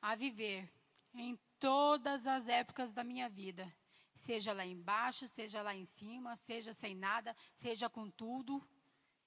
a 0.00 0.14
viver 0.14 0.70
em 1.14 1.36
todas 1.58 2.26
as 2.26 2.46
épocas 2.46 2.92
da 2.92 3.02
minha 3.02 3.28
vida. 3.28 3.72
Seja 4.14 4.52
lá 4.52 4.64
embaixo, 4.64 5.26
seja 5.28 5.62
lá 5.62 5.74
em 5.74 5.84
cima, 5.84 6.36
seja 6.36 6.72
sem 6.72 6.94
nada, 6.94 7.36
seja 7.54 7.88
com 7.88 8.10
tudo. 8.10 8.62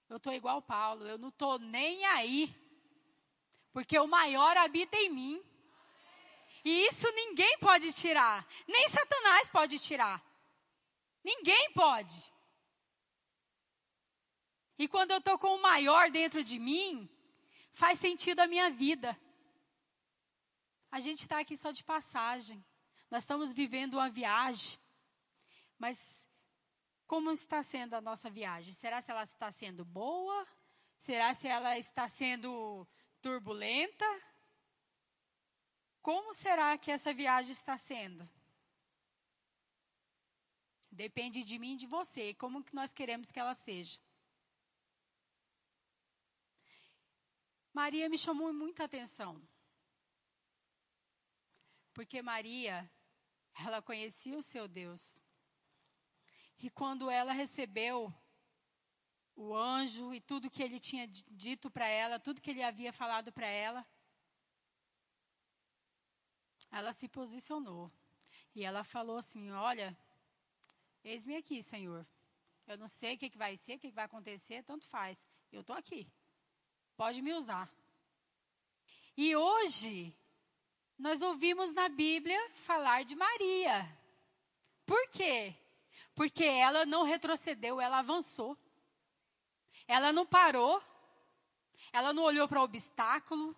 Eu 0.10 0.18
estou 0.18 0.34
igual 0.34 0.62
Paulo, 0.62 1.08
eu 1.08 1.18
não 1.18 1.30
estou 1.30 1.58
nem 1.60 2.06
aí. 2.06 2.54
Porque 3.72 3.98
o 3.98 4.08
maior 4.08 4.56
habita 4.58 4.98
em 4.98 5.10
mim. 5.10 5.44
E 6.64 6.88
isso 6.88 7.10
ninguém 7.12 7.58
pode 7.60 7.92
tirar. 7.94 8.46
Nem 8.68 8.90
Satanás 8.90 9.50
pode 9.50 9.80
tirar. 9.80 10.22
Ninguém 11.24 11.72
pode. 11.74 12.32
E 14.78 14.88
quando 14.88 15.12
eu 15.12 15.20
estou 15.20 15.38
com 15.38 15.56
o 15.56 15.62
maior 15.62 16.10
dentro 16.10 16.44
de 16.44 16.58
mim, 16.58 17.10
faz 17.72 18.00
sentido 18.00 18.40
a 18.40 18.48
minha 18.48 18.70
vida. 18.72 19.18
A 20.92 21.00
gente 21.00 21.22
está 21.22 21.40
aqui 21.40 21.56
só 21.56 21.72
de 21.72 21.84
passagem. 21.84 22.64
Nós 23.10 23.24
estamos 23.24 23.54
vivendo 23.54 23.94
uma 23.96 24.10
viagem. 24.10 24.80
Mas 25.78 26.28
como 27.06 27.32
está 27.32 27.62
sendo 27.62 27.94
a 27.94 28.02
nossa 28.02 28.30
viagem? 28.30 28.74
Será 28.74 29.02
se 29.02 29.12
ela 29.12 29.24
está 29.24 29.52
sendo 29.52 29.86
boa? 29.86 30.48
Será 30.98 31.34
se 31.34 31.48
ela 31.48 31.78
está 31.78 32.08
sendo 32.08 32.88
turbulenta? 33.22 34.06
Como 36.02 36.34
será 36.34 36.78
que 36.78 36.92
essa 36.92 37.14
viagem 37.14 37.52
está 37.52 37.78
sendo? 37.78 38.28
Depende 40.92 41.44
de 41.44 41.58
mim 41.58 41.74
e 41.74 41.78
de 41.78 41.88
você, 41.88 42.34
como 42.34 42.64
que 42.64 42.76
nós 42.76 42.94
queremos 42.94 43.32
que 43.32 43.40
ela 43.40 43.56
seja. 43.56 43.98
Maria 47.74 48.10
me 48.10 48.18
chamou 48.18 48.52
muita 48.52 48.84
atenção. 48.84 49.42
Porque 51.94 52.22
Maria, 52.22 52.92
ela 53.66 53.82
conhecia 53.82 54.38
o 54.38 54.44
seu 54.44 54.68
Deus. 54.68 55.22
E 56.60 56.70
quando 56.70 57.10
ela 57.10 57.32
recebeu 57.32 58.14
o 59.36 59.56
anjo 59.56 60.14
e 60.14 60.20
tudo 60.20 60.50
que 60.50 60.62
ele 60.62 60.80
tinha 60.80 61.08
dito 61.08 61.72
para 61.72 61.88
ela, 61.88 62.20
tudo 62.20 62.42
que 62.42 62.52
ele 62.52 62.62
havia 62.62 62.92
falado 62.92 63.32
para 63.32 63.48
ela, 63.48 63.88
ela 66.70 66.94
se 66.94 67.08
posicionou. 67.08 67.92
E 68.54 68.64
ela 68.64 68.84
falou 68.84 69.18
assim: 69.18 69.52
Olha, 69.52 69.98
eis-me 71.04 71.36
aqui, 71.36 71.62
Senhor. 71.62 72.06
Eu 72.68 72.78
não 72.78 72.88
sei 72.88 73.16
o 73.16 73.18
que, 73.18 73.30
que 73.30 73.38
vai 73.38 73.58
ser, 73.58 73.76
o 73.76 73.80
que, 73.80 73.90
que 73.90 73.96
vai 73.96 74.06
acontecer, 74.06 74.64
tanto 74.64 74.86
faz. 74.86 75.26
Eu 75.52 75.62
estou 75.62 75.76
aqui. 75.76 76.08
Pode 76.96 77.22
me 77.22 77.34
usar. 77.34 77.70
E 79.18 79.36
hoje, 79.36 80.16
nós 80.98 81.22
ouvimos 81.22 81.74
na 81.74 81.90
Bíblia 81.90 82.40
falar 82.56 83.04
de 83.04 83.16
Maria. 83.16 84.00
Por 84.86 85.08
quê? 85.10 85.56
Porque 86.14 86.44
ela 86.44 86.86
não 86.86 87.04
retrocedeu, 87.04 87.82
ela 87.82 88.00
avançou. 88.00 88.58
Ela 89.88 90.14
não 90.14 90.26
parou. 90.26 90.82
Ela 91.92 92.14
não 92.14 92.24
olhou 92.24 92.48
para 92.48 92.62
obstáculo. 92.62 93.56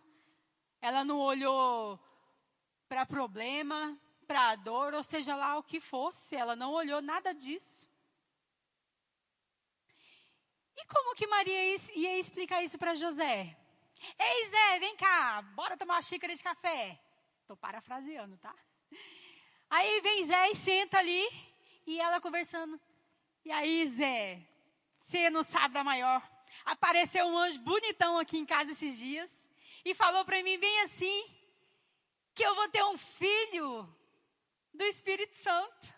Ela 0.82 1.04
não 1.06 1.20
olhou 1.20 2.00
para 2.88 3.06
problema, 3.06 4.00
para 4.24 4.50
a 4.50 4.56
dor, 4.56 4.94
ou 4.94 5.04
seja 5.04 5.36
lá 5.36 5.58
o 5.58 5.64
que 5.64 5.80
fosse. 5.80 6.36
Ela 6.36 6.56
não 6.56 6.72
olhou 6.72 7.02
nada 7.02 7.34
disso. 7.34 7.88
E 10.76 10.86
como 10.86 11.16
que 11.16 11.28
Maria 11.28 11.78
ia 11.96 12.20
explicar 12.20 12.64
isso 12.64 12.78
para 12.78 12.96
José? 12.96 13.56
Ei, 14.20 14.48
Zé, 14.50 14.80
vem 14.80 14.98
cá, 14.98 15.42
bora 15.56 15.78
tomar 15.78 15.96
uma 15.96 16.02
xícara 16.02 16.36
de 16.36 16.44
café. 16.44 17.00
Estou 17.42 17.56
parafraseando, 17.56 18.38
tá? 18.38 18.54
Aí 19.70 20.02
vem 20.02 20.28
Zé 20.28 20.52
e 20.52 20.56
senta 20.56 21.00
ali, 21.00 21.26
e 21.86 22.00
ela 22.00 22.20
conversando. 22.20 22.80
E 23.46 23.52
aí, 23.52 23.88
Zé, 23.88 24.42
você 24.98 25.30
não 25.30 25.44
sabe 25.44 25.74
da 25.74 25.84
maior. 25.84 26.22
Apareceu 26.66 27.26
um 27.26 27.38
anjo 27.38 27.60
bonitão 27.60 28.18
aqui 28.18 28.38
em 28.38 28.46
casa 28.46 28.72
esses 28.72 28.98
dias, 28.98 29.50
e 29.86 29.94
falou 29.94 30.24
para 30.26 30.42
mim, 30.44 30.58
bem 30.58 30.82
assim, 30.82 31.26
que 32.34 32.44
eu 32.44 32.56
vou 32.56 32.70
ter 32.70 32.84
um 32.86 32.98
filho 32.98 33.88
do 34.74 34.84
Espírito 34.84 35.36
Santo. 35.36 35.94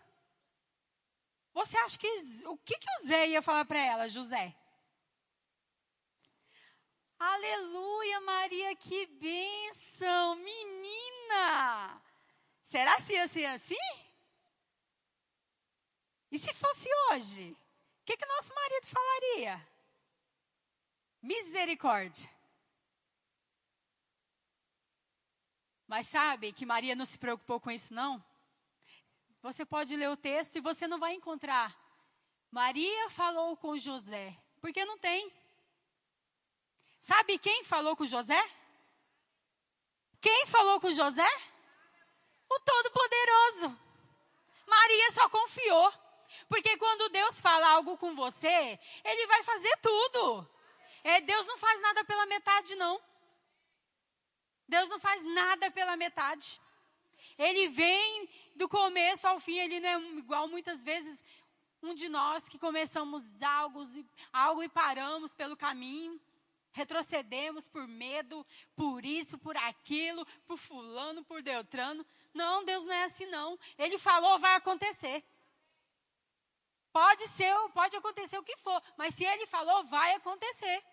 Você 1.54 1.78
acha 1.78 1.98
que, 1.98 2.08
o 2.48 2.58
que, 2.58 2.78
que 2.78 2.90
o 3.00 3.08
Zé 3.08 3.28
ia 3.30 3.42
falar 3.42 3.66
para 3.66 3.80
ela, 3.80 4.10
José? 4.10 4.54
Aleluia, 7.18 8.20
Maria, 8.22 8.76
que 8.76 9.06
bênção, 9.06 10.36
menina! 10.36 12.02
Será 12.62 13.00
se 13.00 13.14
ia 13.14 13.28
ser 13.28 13.46
assim? 13.46 13.76
E 16.30 16.38
se 16.38 16.54
fosse 16.54 16.90
hoje? 17.10 17.52
O 18.02 18.06
que, 18.06 18.18
que 18.18 18.26
nosso 18.26 18.54
marido 18.54 18.88
falaria? 18.88 19.68
Misericórdia. 21.22 22.30
Mas 25.88 26.08
sabe 26.08 26.52
que 26.52 26.66
Maria 26.66 26.96
não 26.96 27.06
se 27.06 27.18
preocupou 27.18 27.60
com 27.60 27.72
isso, 27.72 27.94
não? 27.94 28.24
Você 29.46 29.64
pode 29.64 29.96
ler 29.96 30.10
o 30.10 30.18
texto 30.18 30.56
e 30.56 30.60
você 30.60 30.88
não 30.88 30.98
vai 30.98 31.14
encontrar. 31.14 31.72
Maria 32.50 33.12
falou 33.12 33.56
com 33.56 33.78
José, 33.78 34.36
porque 34.60 34.84
não 34.86 34.98
tem. 34.98 35.32
Sabe 37.00 37.38
quem 37.38 37.64
falou 37.64 37.96
com 37.96 38.08
José? 38.08 38.42
Quem 40.20 40.48
falou 40.48 40.80
com 40.80 40.90
José? 40.92 41.30
O 42.50 42.60
Todo-Poderoso. 42.60 43.80
Maria 44.66 45.12
só 45.12 45.30
confiou. 45.30 45.94
Porque 46.50 46.76
quando 46.78 47.10
Deus 47.10 47.40
fala 47.40 47.70
algo 47.70 48.00
com 48.00 48.16
você, 48.16 48.80
Ele 49.04 49.28
vai 49.28 49.44
fazer 49.44 49.78
tudo. 49.78 50.50
É, 51.04 51.22
Deus 51.22 51.46
não 51.46 51.60
faz 51.60 51.80
nada 51.82 52.04
pela 52.04 52.26
metade, 52.26 52.74
não. 52.78 53.00
Deus 54.68 54.90
não 54.90 55.00
faz 55.00 55.24
nada 55.24 55.70
pela 55.70 55.96
metade. 55.96 56.60
Ele 57.38 57.70
vem 57.70 58.30
do 58.56 58.68
começo 58.68 59.28
ao 59.28 59.40
fim, 59.40 59.58
ele 59.58 59.80
não 59.80 59.90
é 59.90 60.00
igual 60.18 60.48
muitas 60.48 60.84
vezes 60.84 61.24
um 61.82 61.94
de 61.94 62.10
nós 62.10 62.50
que 62.50 62.58
começamos 62.58 63.24
algo, 63.42 63.84
algo 64.34 64.64
e 64.64 64.70
paramos 64.70 65.34
pelo 65.34 65.56
caminho 65.56 66.20
retrocedemos 66.76 67.70
por 67.70 67.88
medo, 67.88 68.46
por 68.76 69.06
isso, 69.06 69.38
por 69.38 69.56
aquilo, 69.56 70.26
por 70.46 70.58
fulano, 70.58 71.24
por 71.24 71.42
Deltrano. 71.42 72.06
Não, 72.34 72.66
Deus 72.66 72.84
não 72.84 72.94
é 72.94 73.06
assim 73.06 73.26
não. 73.28 73.58
Ele 73.78 73.98
falou, 73.98 74.38
vai 74.40 74.56
acontecer. 74.56 75.24
Pode 76.92 77.28
ser, 77.30 77.54
pode 77.74 77.96
acontecer 77.96 78.38
o 78.38 78.44
que 78.44 78.58
for, 78.58 78.82
mas 78.98 79.16
se 79.16 79.24
ele 79.24 79.48
falou, 79.48 79.86
vai 79.86 80.14
acontecer. 80.16 80.84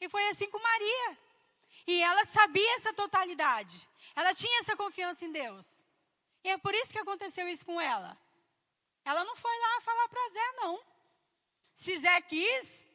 E 0.00 0.08
foi 0.08 0.26
assim 0.28 0.48
com 0.50 0.58
Maria. 0.58 1.18
E 1.86 2.02
ela 2.02 2.24
sabia 2.24 2.76
essa 2.76 2.92
totalidade. 2.92 3.88
Ela 4.14 4.34
tinha 4.34 4.60
essa 4.60 4.76
confiança 4.76 5.24
em 5.24 5.32
Deus. 5.32 5.84
E 6.42 6.50
é 6.50 6.58
por 6.58 6.74
isso 6.74 6.92
que 6.92 6.98
aconteceu 6.98 7.48
isso 7.48 7.64
com 7.64 7.80
ela. 7.80 8.18
Ela 9.04 9.24
não 9.24 9.36
foi 9.36 9.58
lá 9.58 9.80
falar 9.80 10.08
para 10.08 10.30
Zé, 10.30 10.52
não. 10.56 10.80
Se 11.74 11.98
Zé 11.98 12.20
quis, 12.22 12.88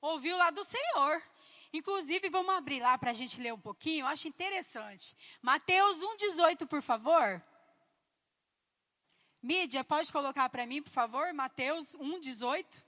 ouviu 0.00 0.36
lá 0.36 0.50
do 0.50 0.64
Senhor. 0.64 1.22
Inclusive, 1.72 2.28
vamos 2.28 2.54
abrir 2.54 2.80
lá 2.80 2.96
para 2.96 3.10
a 3.10 3.14
gente 3.14 3.40
ler 3.40 3.52
um 3.52 3.60
pouquinho, 3.60 4.04
eu 4.04 4.06
acho 4.06 4.28
interessante. 4.28 5.16
Mateus 5.42 5.98
1,18, 5.98 6.66
por 6.66 6.82
favor. 6.82 7.42
Mídia, 9.42 9.84
pode 9.84 10.10
colocar 10.12 10.48
para 10.48 10.66
mim, 10.66 10.82
por 10.82 10.90
favor? 10.90 11.32
Mateus 11.32 11.96
1,18. 11.96 12.84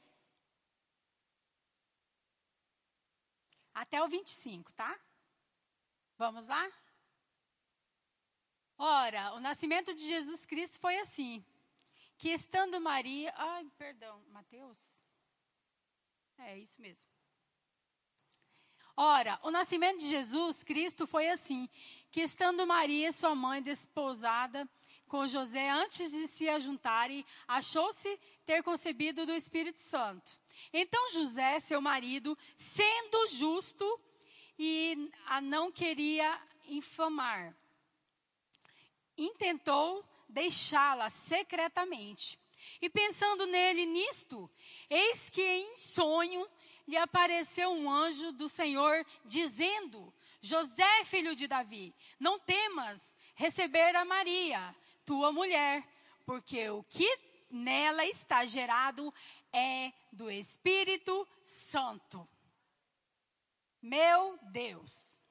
Até 3.75 4.03
o 4.03 4.09
25, 4.09 4.73
tá? 4.73 4.99
Vamos 6.19 6.49
lá? 6.49 6.69
Ora, 8.77 9.35
o 9.35 9.41
nascimento 9.41 9.95
de 9.95 10.05
Jesus 10.05 10.45
Cristo 10.45 10.81
foi 10.81 10.99
assim: 10.99 11.45
que 12.17 12.31
estando 12.31 12.81
Maria. 12.81 13.33
Ai, 13.37 13.65
perdão, 13.79 14.21
Mateus? 14.31 15.01
É 16.39 16.59
isso 16.59 16.83
mesmo. 16.83 17.09
Ora, 18.97 19.39
o 19.45 19.53
nascimento 19.53 20.01
de 20.01 20.09
Jesus 20.09 20.65
Cristo 20.65 21.07
foi 21.07 21.31
assim: 21.31 21.69
que 22.11 22.21
estando 22.21 22.67
Maria, 22.67 23.13
sua 23.13 23.37
mãe, 23.37 23.63
desposada 23.63 24.69
com 25.07 25.25
José, 25.29 25.71
antes 25.71 26.11
de 26.11 26.27
se 26.27 26.49
ajuntarem, 26.49 27.25
achou-se 27.47 28.19
ter 28.45 28.61
concebido 28.65 29.25
do 29.25 29.33
Espírito 29.33 29.79
Santo. 29.79 30.33
Então 30.73 31.13
José, 31.13 31.61
seu 31.61 31.81
marido, 31.81 32.37
sendo 32.57 33.29
justo 33.29 33.87
e 34.59 35.11
a 35.27 35.41
não 35.41 35.71
queria 35.71 36.41
infamar, 36.67 37.55
intentou 39.17 40.05
deixá-la 40.29 41.09
secretamente. 41.11 42.39
E 42.83 42.91
pensando 42.91 43.47
nele 43.47 43.87
nisto, 43.87 44.51
eis 44.91 45.31
que 45.31 45.43
em 45.43 45.77
sonho 45.77 46.47
lhe 46.87 46.97
apareceu 46.97 47.71
um 47.71 47.91
anjo 47.91 48.33
do 48.33 48.49
Senhor 48.49 49.07
dizendo: 49.25 50.13
José, 50.41 51.05
filho 51.05 51.35
de 51.35 51.47
Davi, 51.47 51.95
não 52.19 52.39
temas 52.39 53.17
receber 53.35 53.95
a 53.95 54.05
Maria, 54.05 54.75
tua 55.05 55.31
mulher, 55.31 55.87
porque 56.27 56.69
o 56.71 56.83
que 56.85 57.19
nela 57.51 58.05
está 58.07 58.45
gerado 58.45 59.15
é 59.53 59.93
do 60.13 60.31
Espírito 60.31 61.27
Santo. 61.45 62.29
Meu 63.81 64.39
Deus. 64.51 65.23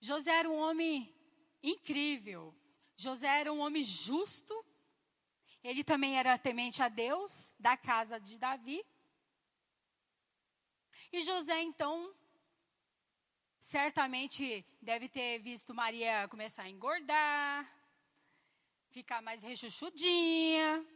José 0.00 0.30
era 0.30 0.48
um 0.48 0.56
homem 0.56 1.14
incrível. 1.62 2.54
José 2.96 3.40
era 3.40 3.52
um 3.52 3.60
homem 3.60 3.82
justo 3.82 4.54
ele 5.64 5.82
também 5.82 6.18
era 6.18 6.36
temente 6.36 6.82
a 6.82 6.90
Deus, 6.90 7.54
da 7.58 7.74
casa 7.74 8.20
de 8.20 8.38
Davi. 8.38 8.84
E 11.10 11.22
José, 11.22 11.62
então, 11.62 12.14
certamente 13.58 14.62
deve 14.82 15.08
ter 15.08 15.38
visto 15.38 15.72
Maria 15.72 16.28
começar 16.28 16.64
a 16.64 16.68
engordar, 16.68 17.66
ficar 18.90 19.22
mais 19.22 19.42
rechuchudinha, 19.42 20.86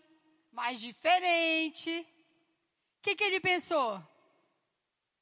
mais 0.53 0.79
diferente. 0.79 2.07
O 2.99 3.01
que, 3.01 3.17
que 3.17 3.25
ele 3.25 3.41
pensou? 3.41 4.07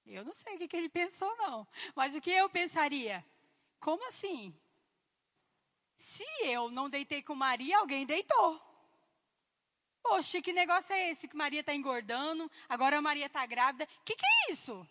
Eu 0.06 0.24
não 0.24 0.32
sei 0.32 0.54
o 0.54 0.58
que, 0.58 0.68
que 0.68 0.76
ele 0.76 0.88
pensou, 0.88 1.34
não. 1.36 1.66
Mas 1.94 2.14
o 2.14 2.20
que 2.20 2.30
eu 2.30 2.48
pensaria? 2.48 3.24
Como 3.80 4.06
assim? 4.08 4.54
Se 5.96 6.24
eu 6.42 6.70
não 6.70 6.88
deitei 6.88 7.22
com 7.22 7.34
Maria, 7.34 7.78
alguém 7.78 8.06
deitou. 8.06 8.60
Poxa, 10.02 10.40
que 10.40 10.52
negócio 10.52 10.94
é 10.94 11.10
esse 11.10 11.26
que 11.26 11.36
Maria 11.36 11.60
está 11.60 11.74
engordando, 11.74 12.50
agora 12.68 12.98
a 12.98 13.02
Maria 13.02 13.26
está 13.26 13.44
grávida? 13.44 13.84
O 13.84 14.04
que, 14.04 14.14
que 14.14 14.24
é 14.24 14.52
isso? 14.52 14.88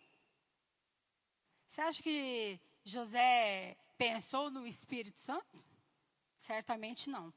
Você 1.65 1.81
acha 1.81 2.03
que 2.03 2.59
José 2.83 3.77
pensou 3.97 4.49
no 4.49 4.67
Espírito 4.67 5.17
Santo? 5.17 5.63
Certamente 6.37 7.09
não. 7.09 7.33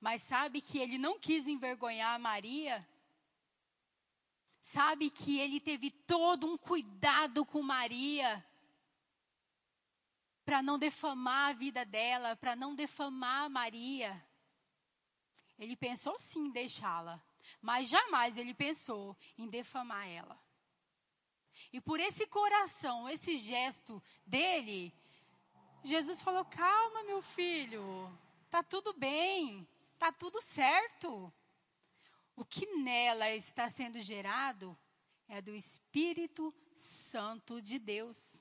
Mas 0.00 0.22
sabe 0.22 0.60
que 0.60 0.78
ele 0.78 0.98
não 0.98 1.18
quis 1.18 1.46
envergonhar 1.46 2.18
Maria? 2.18 2.86
Sabe 4.62 5.10
que 5.10 5.40
ele 5.40 5.58
teve 5.58 5.90
todo 5.90 6.46
um 6.46 6.56
cuidado 6.56 7.44
com 7.44 7.60
Maria 7.60 8.46
para 10.44 10.62
não 10.62 10.78
defamar 10.78 11.50
a 11.50 11.52
vida 11.52 11.84
dela, 11.84 12.36
para 12.36 12.54
não 12.54 12.72
defamar 12.72 13.50
Maria. 13.50 14.24
Ele 15.58 15.74
pensou 15.74 16.18
sim 16.20 16.46
em 16.46 16.50
deixá-la, 16.50 17.20
mas 17.60 17.88
jamais 17.88 18.36
ele 18.36 18.54
pensou 18.54 19.16
em 19.36 19.48
defamar 19.48 20.08
ela. 20.08 20.40
E 21.72 21.80
por 21.80 21.98
esse 21.98 22.24
coração, 22.28 23.08
esse 23.08 23.36
gesto 23.36 24.00
dele, 24.24 24.94
Jesus 25.82 26.22
falou: 26.22 26.44
"Calma, 26.44 27.02
meu 27.02 27.20
filho. 27.20 27.82
Tá 28.48 28.62
tudo 28.62 28.92
bem. 28.92 29.66
Tá 29.98 30.12
tudo 30.12 30.40
certo. 30.40 31.32
O 32.34 32.44
que 32.44 32.66
nela 32.76 33.30
está 33.30 33.68
sendo 33.68 34.00
gerado 34.00 34.78
é 35.28 35.40
do 35.40 35.54
Espírito 35.54 36.54
Santo 36.74 37.60
de 37.60 37.78
Deus. 37.78 38.40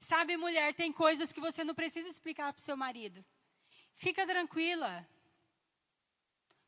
Sabe, 0.00 0.36
mulher, 0.36 0.74
tem 0.74 0.92
coisas 0.92 1.32
que 1.32 1.40
você 1.40 1.64
não 1.64 1.74
precisa 1.74 2.08
explicar 2.08 2.52
para 2.52 2.60
o 2.60 2.64
seu 2.64 2.76
marido. 2.76 3.24
Fica 3.94 4.26
tranquila. 4.26 5.08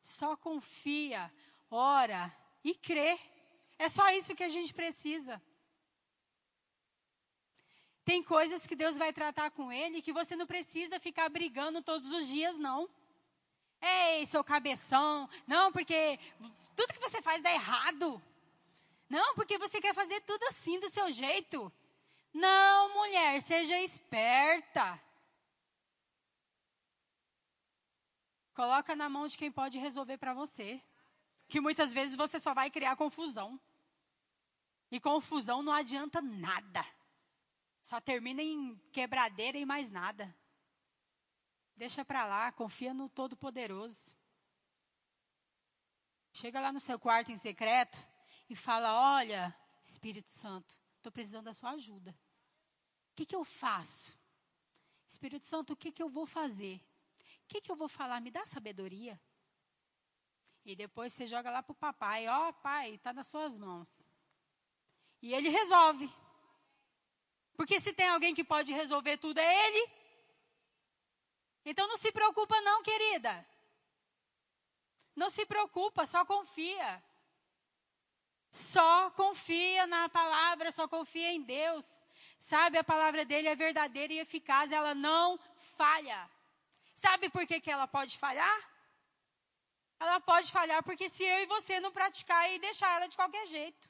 Só 0.01 0.35
confia, 0.35 1.31
ora 1.69 2.35
e 2.63 2.73
crê. 2.73 3.19
É 3.77 3.87
só 3.89 4.09
isso 4.11 4.35
que 4.35 4.43
a 4.43 4.49
gente 4.49 4.73
precisa. 4.73 5.41
Tem 8.03 8.23
coisas 8.23 8.65
que 8.65 8.75
Deus 8.75 8.97
vai 8.97 9.13
tratar 9.13 9.51
com 9.51 9.71
ele 9.71 10.01
que 10.01 10.11
você 10.11 10.35
não 10.35 10.47
precisa 10.47 10.99
ficar 10.99 11.29
brigando 11.29 11.81
todos 11.81 12.11
os 12.11 12.27
dias, 12.27 12.57
não. 12.57 12.89
Ei, 13.81 14.25
seu 14.25 14.43
cabeção. 14.43 15.29
Não, 15.47 15.71
porque 15.71 16.19
tudo 16.75 16.93
que 16.93 16.99
você 16.99 17.21
faz 17.21 17.41
dá 17.41 17.51
errado. 17.51 18.21
Não, 19.09 19.33
porque 19.35 19.57
você 19.57 19.81
quer 19.81 19.93
fazer 19.93 20.21
tudo 20.21 20.43
assim 20.45 20.79
do 20.79 20.89
seu 20.89 21.11
jeito. 21.11 21.71
Não, 22.33 22.93
mulher, 22.93 23.41
seja 23.41 23.79
esperta. 23.79 25.01
Coloca 28.53 28.95
na 28.95 29.09
mão 29.09 29.27
de 29.27 29.37
quem 29.37 29.51
pode 29.51 29.79
resolver 29.79 30.17
para 30.17 30.33
você. 30.33 30.81
Que 31.47 31.59
muitas 31.59 31.93
vezes 31.93 32.15
você 32.15 32.39
só 32.39 32.53
vai 32.53 32.69
criar 32.69 32.95
confusão. 32.95 33.59
E 34.91 34.99
confusão 34.99 35.63
não 35.63 35.73
adianta 35.73 36.21
nada. 36.21 36.85
Só 37.81 37.99
termina 38.01 38.41
em 38.41 38.75
quebradeira 38.91 39.57
e 39.57 39.65
mais 39.65 39.91
nada. 39.91 40.35
Deixa 41.79 42.03
para 42.03 42.25
lá, 42.25 42.51
confia 42.51 42.93
no 42.93 43.07
Todo-Poderoso. 43.07 44.13
Chega 46.33 46.59
lá 46.59 46.73
no 46.73 46.79
seu 46.79 46.99
quarto 46.99 47.31
em 47.31 47.37
secreto 47.37 47.97
e 48.49 48.55
fala: 48.55 49.15
Olha, 49.15 49.55
Espírito 49.81 50.29
Santo, 50.29 50.77
estou 50.97 51.09
precisando 51.09 51.45
da 51.45 51.53
sua 51.53 51.69
ajuda. 51.69 52.11
O 52.11 53.15
que, 53.15 53.25
que 53.25 53.33
eu 53.33 53.45
faço? 53.45 54.11
Espírito 55.07 55.45
Santo, 55.45 55.71
o 55.71 55.75
que, 55.77 55.89
que 55.89 56.03
eu 56.03 56.09
vou 56.09 56.25
fazer? 56.25 56.81
O 57.45 57.47
que, 57.47 57.61
que 57.61 57.71
eu 57.71 57.77
vou 57.77 57.87
falar? 57.87 58.19
Me 58.19 58.29
dá 58.29 58.45
sabedoria. 58.45 59.17
E 60.65 60.75
depois 60.75 61.13
você 61.13 61.25
joga 61.25 61.49
lá 61.49 61.63
para 61.63 61.71
o 61.71 61.75
papai: 61.75 62.27
Ó, 62.27 62.49
oh, 62.49 62.53
pai, 62.55 62.95
está 62.95 63.13
nas 63.13 63.27
suas 63.27 63.57
mãos. 63.57 64.05
E 65.21 65.33
ele 65.33 65.47
resolve. 65.47 66.11
Porque 67.55 67.79
se 67.79 67.93
tem 67.93 68.09
alguém 68.09 68.35
que 68.35 68.43
pode 68.43 68.73
resolver 68.73 69.15
tudo, 69.15 69.37
é 69.37 69.67
Ele. 69.67 69.98
Então 71.69 71.87
não 71.87 71.97
se 71.97 72.11
preocupa, 72.11 72.59
não, 72.61 72.81
querida. 72.81 73.47
Não 75.15 75.29
se 75.29 75.45
preocupa, 75.45 76.07
só 76.07 76.25
confia. 76.25 77.03
Só 78.51 79.11
confia 79.11 79.85
na 79.85 80.09
palavra, 80.09 80.71
só 80.71 80.87
confia 80.87 81.31
em 81.31 81.43
Deus. 81.43 81.85
Sabe, 82.39 82.79
a 82.79 82.83
palavra 82.83 83.23
dele 83.23 83.47
é 83.47 83.55
verdadeira 83.55 84.13
e 84.13 84.19
eficaz, 84.19 84.71
ela 84.71 84.95
não 84.95 85.39
falha. 85.77 86.19
Sabe 86.95 87.29
por 87.29 87.45
que, 87.45 87.61
que 87.61 87.69
ela 87.69 87.87
pode 87.87 88.17
falhar? 88.17 88.59
Ela 89.99 90.19
pode 90.21 90.51
falhar 90.51 90.81
porque 90.81 91.07
se 91.07 91.23
eu 91.23 91.39
e 91.43 91.45
você 91.45 91.79
não 91.79 91.91
praticar 91.91 92.51
e 92.51 92.57
deixar 92.57 92.95
ela 92.95 93.07
de 93.07 93.15
qualquer 93.15 93.45
jeito. 93.45 93.87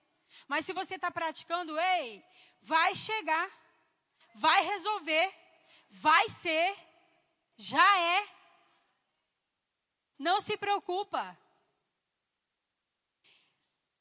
Mas 0.49 0.65
se 0.65 0.73
você 0.73 0.95
está 0.95 1.09
praticando, 1.09 1.79
ei, 1.79 2.21
vai 2.59 2.93
chegar, 2.93 3.49
vai 4.35 4.65
resolver, 4.65 5.33
vai 5.89 6.27
ser, 6.29 6.88
já 7.59 7.99
é. 7.99 8.27
Não 10.17 10.41
se 10.41 10.57
preocupa. 10.57 11.37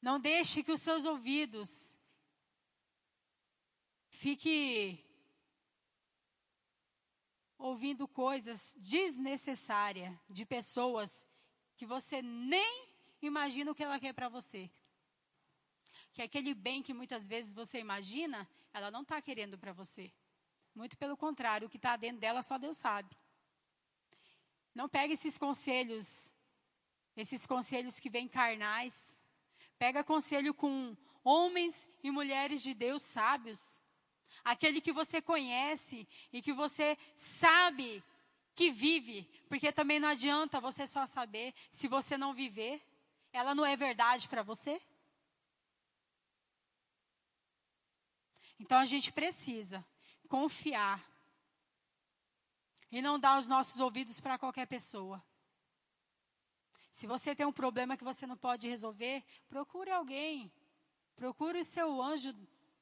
Não 0.01 0.19
deixe 0.19 0.63
que 0.63 0.71
os 0.71 0.81
seus 0.81 1.05
ouvidos 1.05 1.97
fique 4.09 5.05
ouvindo 7.57 8.07
coisas 8.07 8.73
desnecessárias 8.77 10.17
de 10.29 10.45
pessoas 10.45 11.27
que 11.75 11.85
você 11.85 12.21
nem 12.21 12.89
imagina 13.21 13.71
o 13.71 13.75
que 13.75 13.83
ela 13.83 13.99
quer 13.99 14.13
para 14.13 14.29
você 14.29 14.71
que 16.19 16.21
aquele 16.21 16.53
bem 16.53 16.81
que 16.81 16.93
muitas 16.93 17.27
vezes 17.27 17.53
você 17.53 17.79
imagina, 17.79 18.47
ela 18.73 18.91
não 18.91 19.03
está 19.03 19.21
querendo 19.21 19.57
para 19.57 19.71
você. 19.71 20.11
Muito 20.75 20.97
pelo 20.97 21.15
contrário, 21.15 21.67
o 21.67 21.69
que 21.69 21.77
está 21.77 21.95
dentro 21.95 22.19
dela 22.19 22.41
só 22.41 22.57
Deus 22.57 22.77
sabe. 22.77 23.15
Não 24.79 24.87
pegue 24.87 25.15
esses 25.15 25.37
conselhos, 25.37 26.33
esses 27.13 27.45
conselhos 27.45 27.99
que 27.99 28.09
vêm 28.09 28.29
carnais. 28.29 29.21
Pega 29.77 30.05
conselho 30.05 30.53
com 30.53 30.95
homens 31.21 31.91
e 32.01 32.09
mulheres 32.09 32.63
de 32.63 32.73
Deus 32.73 33.03
sábios. 33.03 33.83
Aquele 34.41 34.79
que 34.79 34.93
você 34.93 35.21
conhece 35.21 36.07
e 36.31 36.41
que 36.41 36.53
você 36.53 36.97
sabe 37.13 38.01
que 38.55 38.71
vive. 38.71 39.29
Porque 39.49 39.69
também 39.69 39.99
não 39.99 40.07
adianta 40.07 40.61
você 40.61 40.87
só 40.87 41.05
saber 41.05 41.53
se 41.73 41.89
você 41.89 42.17
não 42.17 42.33
viver. 42.33 42.81
Ela 43.33 43.53
não 43.53 43.65
é 43.65 43.75
verdade 43.75 44.29
para 44.29 44.43
você. 44.43 44.81
Então 48.57 48.77
a 48.77 48.85
gente 48.85 49.11
precisa 49.11 49.85
confiar 50.29 51.05
e 52.91 53.01
não 53.01 53.19
dar 53.19 53.37
os 53.37 53.47
nossos 53.47 53.79
ouvidos 53.79 54.19
para 54.19 54.37
qualquer 54.37 54.65
pessoa. 54.67 55.23
Se 56.91 57.05
você 57.05 57.35
tem 57.35 57.45
um 57.45 57.51
problema 57.51 57.95
que 57.95 58.03
você 58.03 58.25
não 58.25 58.37
pode 58.37 58.67
resolver, 58.67 59.23
procure 59.47 59.91
alguém. 59.91 60.51
Procure 61.15 61.59
o 61.59 61.65
seu 61.65 62.01
anjo 62.01 62.33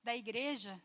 da 0.03 0.15
igreja. 0.15 0.81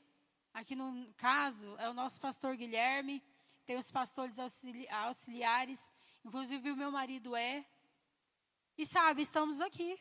Aqui 0.53 0.75
no 0.75 1.13
caso, 1.15 1.77
é 1.79 1.89
o 1.89 1.95
nosso 1.95 2.21
pastor 2.21 2.57
Guilherme, 2.57 3.23
tem 3.65 3.79
os 3.79 3.91
pastores 3.91 4.39
auxiliares, 4.39 5.93
inclusive 6.25 6.71
o 6.71 6.77
meu 6.77 6.91
marido 6.91 7.35
é. 7.37 7.65
E 8.77 8.85
sabe, 8.85 9.23
estamos 9.23 9.61
aqui. 9.61 9.99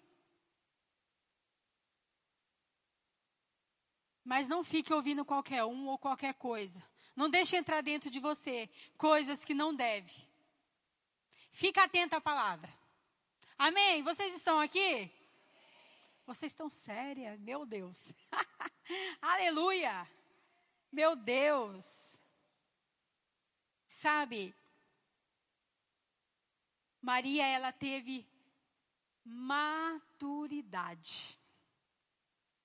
Mas 4.23 4.47
não 4.47 4.63
fique 4.63 4.93
ouvindo 4.93 5.23
qualquer 5.23 5.63
um 5.63 5.87
ou 5.87 5.97
qualquer 5.97 6.33
coisa. 6.33 6.90
Não 7.21 7.29
deixe 7.29 7.55
entrar 7.55 7.81
dentro 7.81 8.09
de 8.09 8.19
você 8.19 8.67
coisas 8.97 9.45
que 9.45 9.53
não 9.53 9.75
deve. 9.75 10.27
Fica 11.51 11.83
atento 11.83 12.15
à 12.15 12.21
palavra. 12.21 12.67
Amém? 13.59 14.01
Vocês 14.01 14.35
estão 14.35 14.59
aqui? 14.59 15.07
Vocês 16.25 16.51
estão 16.51 16.67
sérias? 16.67 17.39
Meu 17.39 17.63
Deus. 17.63 18.11
Aleluia. 19.21 20.09
Meu 20.91 21.15
Deus. 21.15 22.23
Sabe, 23.85 24.55
Maria, 26.99 27.45
ela 27.45 27.71
teve 27.71 28.27
maturidade 29.23 30.57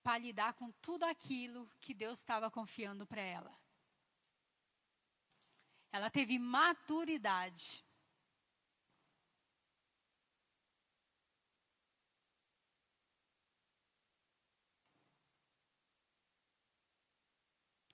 para 0.03 0.17
lidar 0.17 0.55
com 0.55 0.73
tudo 0.81 1.05
aquilo 1.05 1.71
que 1.79 1.93
Deus 1.93 2.21
estava 2.21 2.51
confiando 2.51 3.07
para 3.07 3.21
ela. 3.21 3.66
Ela 5.93 6.11
teve 6.11 6.39
maturidade. 6.39 7.85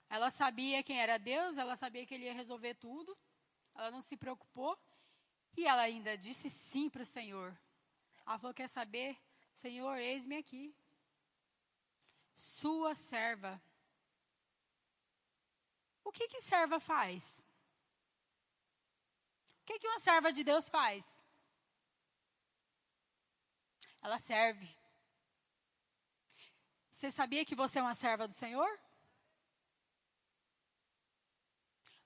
Ela 0.09 0.29
sabia 0.29 0.83
quem 0.83 0.99
era 0.99 1.17
Deus, 1.17 1.57
ela 1.57 1.75
sabia 1.75 2.05
que 2.05 2.13
ele 2.13 2.25
ia 2.25 2.33
resolver 2.33 2.75
tudo. 2.75 3.17
Ela 3.73 3.89
não 3.89 4.01
se 4.01 4.15
preocupou. 4.15 4.77
E 5.57 5.65
ela 5.65 5.81
ainda 5.81 6.17
disse 6.17 6.49
sim 6.49 6.89
para 6.89 7.03
o 7.03 7.05
Senhor. 7.05 7.57
Ela 8.25 8.37
falou: 8.37 8.53
Quer 8.53 8.69
saber? 8.69 9.17
Senhor, 9.53 9.97
eis-me 9.97 10.37
aqui 10.37 10.75
sua 12.33 12.95
serva. 12.95 13.61
O 16.03 16.11
que 16.11 16.27
que 16.27 16.41
serva 16.41 16.79
faz? 16.79 17.41
O 19.63 19.65
que, 19.65 19.79
que 19.79 19.87
uma 19.87 19.99
serva 19.99 20.33
de 20.33 20.43
Deus 20.43 20.67
faz? 20.67 21.23
Ela 24.01 24.19
serve. 24.19 24.67
Você 26.91 27.09
sabia 27.09 27.45
que 27.45 27.55
você 27.55 27.79
é 27.79 27.81
uma 27.81 27.95
serva 27.95 28.27
do 28.27 28.33
Senhor? 28.33 28.69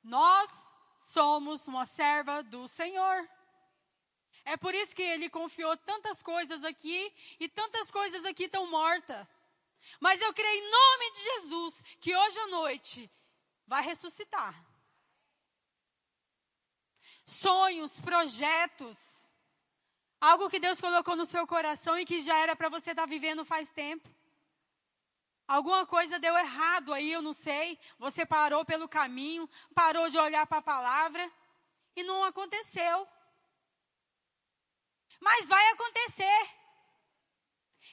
Nós 0.04 0.52
somos 0.98 1.68
uma 1.68 1.88
serva 1.88 2.44
do 2.44 2.68
Senhor. 2.68 3.28
É 4.46 4.56
por 4.56 4.76
isso 4.76 4.96
que 4.96 5.02
ele 5.02 5.28
confiou 5.28 5.76
tantas 5.78 6.22
coisas 6.22 6.64
aqui 6.64 7.12
e 7.40 7.50
tantas 7.50 7.90
coisas 7.90 8.24
aqui 8.24 8.44
estão 8.44 8.70
mortas. 8.70 9.28
Mas 10.00 10.22
eu 10.22 10.32
creio 10.32 10.64
em 10.64 10.72
nome 10.72 11.12
de 11.12 11.24
Jesus 11.24 11.82
que 12.00 12.16
hoje 12.16 12.40
à 12.40 12.48
noite 12.48 13.12
vai 13.66 13.82
ressuscitar. 13.82 14.67
Sonhos, 17.28 18.00
projetos, 18.00 19.34
algo 20.22 20.50
que 20.50 20.62
Deus 20.62 20.80
colocou 20.80 21.14
no 21.14 21.26
seu 21.26 21.46
coração 21.46 22.00
e 22.00 22.06
que 22.06 22.22
já 22.22 22.38
era 22.38 22.56
para 22.56 22.70
você 22.70 22.92
estar 22.92 23.04
tá 23.04 23.06
vivendo 23.06 23.44
faz 23.44 23.70
tempo. 23.74 24.10
Alguma 25.46 25.86
coisa 25.86 26.18
deu 26.20 26.38
errado 26.38 26.94
aí, 26.94 27.12
eu 27.12 27.22
não 27.22 27.34
sei. 27.34 27.78
Você 28.00 28.26
parou 28.26 28.64
pelo 28.64 28.88
caminho, 28.88 29.50
parou 29.76 30.10
de 30.10 30.18
olhar 30.18 30.48
para 30.48 30.60
a 30.60 30.62
palavra 30.62 31.30
e 31.98 32.04
não 32.04 32.24
aconteceu. 32.24 33.08
Mas 35.20 35.50
vai 35.50 35.70
acontecer. 35.72 36.50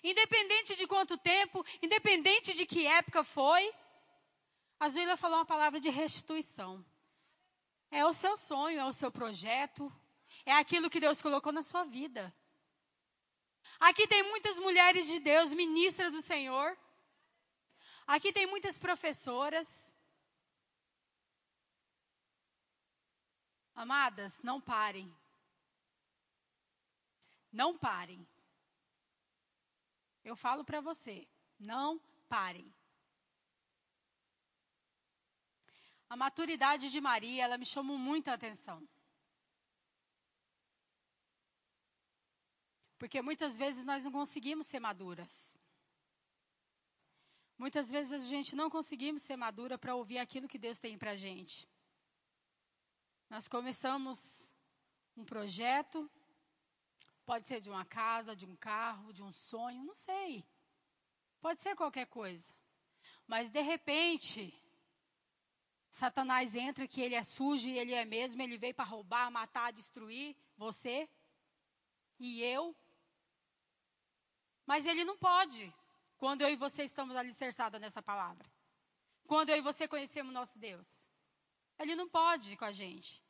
Independente 0.05 0.77
de 0.77 0.87
quanto 0.87 1.19
tempo, 1.19 1.67
independente 1.83 2.55
de 2.55 2.67
que 2.67 2.87
época 2.87 3.25
foi, 3.25 3.73
a 4.79 4.89
Zuila 4.89 5.17
falou 5.17 5.39
uma 5.39 5.45
palavra 5.45 5.81
de 5.81 5.91
restituição. 5.91 6.85
É 7.95 8.05
o 8.05 8.13
seu 8.13 8.37
sonho, 8.37 8.81
é 8.81 8.85
o 8.85 8.93
seu 8.93 9.09
projeto, 9.09 9.83
é 10.45 10.53
aquilo 10.53 10.91
que 10.91 10.99
Deus 10.99 11.23
colocou 11.23 11.53
na 11.53 11.63
sua 11.63 11.85
vida. 11.85 12.35
Aqui 13.79 14.09
tem 14.09 14.21
muitas 14.25 14.59
mulheres 14.59 15.07
de 15.07 15.21
Deus, 15.21 15.55
ministras 15.55 16.11
do 16.11 16.21
Senhor. 16.21 16.77
Aqui 18.05 18.33
tem 18.33 18.47
muitas 18.47 18.81
professoras. 18.81 19.95
Amadas, 23.77 24.43
não 24.43 24.61
parem. 24.61 25.17
Não 27.53 27.79
parem. 27.79 28.27
Eu 30.25 30.35
falo 30.35 30.65
para 30.65 30.81
você, 30.81 31.29
não 31.61 32.01
parem. 32.29 32.75
A 36.15 36.17
maturidade 36.17 36.93
de 36.93 37.01
Maria, 37.01 37.43
ela 37.43 37.59
me 37.59 37.67
chamou 37.67 37.99
muita 37.99 38.33
atenção. 38.33 38.89
Porque 42.97 43.21
muitas 43.21 43.57
vezes 43.57 43.85
nós 43.85 44.05
não 44.05 44.13
conseguimos 44.13 44.69
ser 44.69 44.79
maduras. 44.79 45.59
Muitas 47.59 47.91
vezes 47.91 48.13
a 48.13 48.19
gente 48.19 48.55
não 48.55 48.71
conseguimos 48.71 49.23
ser 49.23 49.35
madura 49.35 49.77
para 49.77 49.97
ouvir 49.97 50.19
aquilo 50.19 50.47
que 50.47 50.57
Deus 50.57 50.79
tem 50.79 50.97
para 50.97 51.11
a 51.11 51.17
gente. 51.17 51.69
Nós 53.29 53.49
começamos 53.49 54.53
um 55.17 55.25
projeto, 55.25 56.09
Pode 57.27 57.49
ser 57.49 57.61
de 57.61 57.71
uma 57.71 57.85
casa, 57.85 58.37
de 58.37 58.47
um 58.47 58.55
carro, 58.55 59.13
de 59.13 59.23
um 59.23 59.33
sonho, 59.33 59.83
não 59.83 59.97
sei. 59.97 60.47
Pode 61.41 61.59
ser 61.59 61.75
qualquer 61.75 62.07
coisa. 62.07 62.55
Mas 63.27 63.51
de 63.51 63.63
repente, 63.63 64.55
Satanás 65.95 66.57
entra 66.57 66.89
que 66.89 67.01
ele 67.01 67.15
é 67.15 67.23
sujo 67.23 67.69
e 67.69 67.79
ele 67.79 67.95
é 67.95 68.05
mesmo, 68.05 68.43
ele 68.43 68.59
veio 68.59 68.75
para 68.75 68.85
roubar, 68.85 69.31
matar, 69.31 69.73
destruir 69.73 70.35
você 70.57 71.09
e 72.19 72.43
eu. 72.43 72.75
Mas 74.67 74.87
ele 74.87 75.05
não 75.05 75.17
pode, 75.17 75.73
quando 76.19 76.43
eu 76.43 76.51
e 76.51 76.57
você 76.57 76.83
estamos 76.83 77.15
alicerçados 77.15 77.81
nessa 77.81 78.03
palavra. 78.03 78.45
Quando 79.25 79.51
eu 79.51 79.57
e 79.57 79.61
você 79.61 79.87
conhecemos 79.87 80.35
nosso 80.35 80.59
Deus. 80.59 81.09
Ele 81.79 81.95
não 81.95 82.09
pode 82.09 82.57
com 82.57 82.65
a 82.65 82.73
gente. 82.73 83.23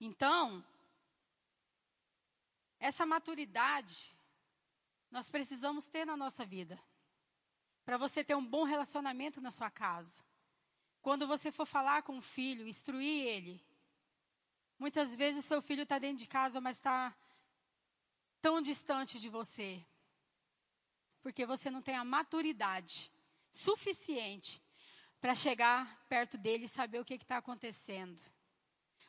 Então, 0.00 0.64
essa 2.80 3.04
maturidade 3.04 4.16
nós 5.10 5.28
precisamos 5.28 5.88
ter 5.88 6.06
na 6.06 6.16
nossa 6.16 6.46
vida. 6.46 6.82
Para 7.84 7.98
você 7.98 8.24
ter 8.24 8.34
um 8.34 8.46
bom 8.46 8.64
relacionamento 8.64 9.42
na 9.42 9.50
sua 9.50 9.70
casa. 9.70 10.24
Quando 11.04 11.26
você 11.26 11.52
for 11.52 11.66
falar 11.66 12.02
com 12.02 12.16
o 12.16 12.22
filho, 12.22 12.66
instruir 12.66 13.26
ele. 13.26 13.62
Muitas 14.78 15.14
vezes 15.14 15.44
seu 15.44 15.60
filho 15.60 15.82
está 15.82 15.98
dentro 15.98 16.16
de 16.16 16.26
casa, 16.26 16.62
mas 16.62 16.78
está 16.78 17.14
tão 18.40 18.62
distante 18.62 19.20
de 19.20 19.28
você. 19.28 19.84
Porque 21.20 21.44
você 21.44 21.70
não 21.70 21.82
tem 21.82 21.94
a 21.94 22.06
maturidade 22.06 23.12
suficiente 23.52 24.62
para 25.20 25.34
chegar 25.34 26.06
perto 26.08 26.38
dele 26.38 26.64
e 26.64 26.68
saber 26.70 27.00
o 27.00 27.04
que 27.04 27.12
está 27.12 27.36
acontecendo. 27.36 28.22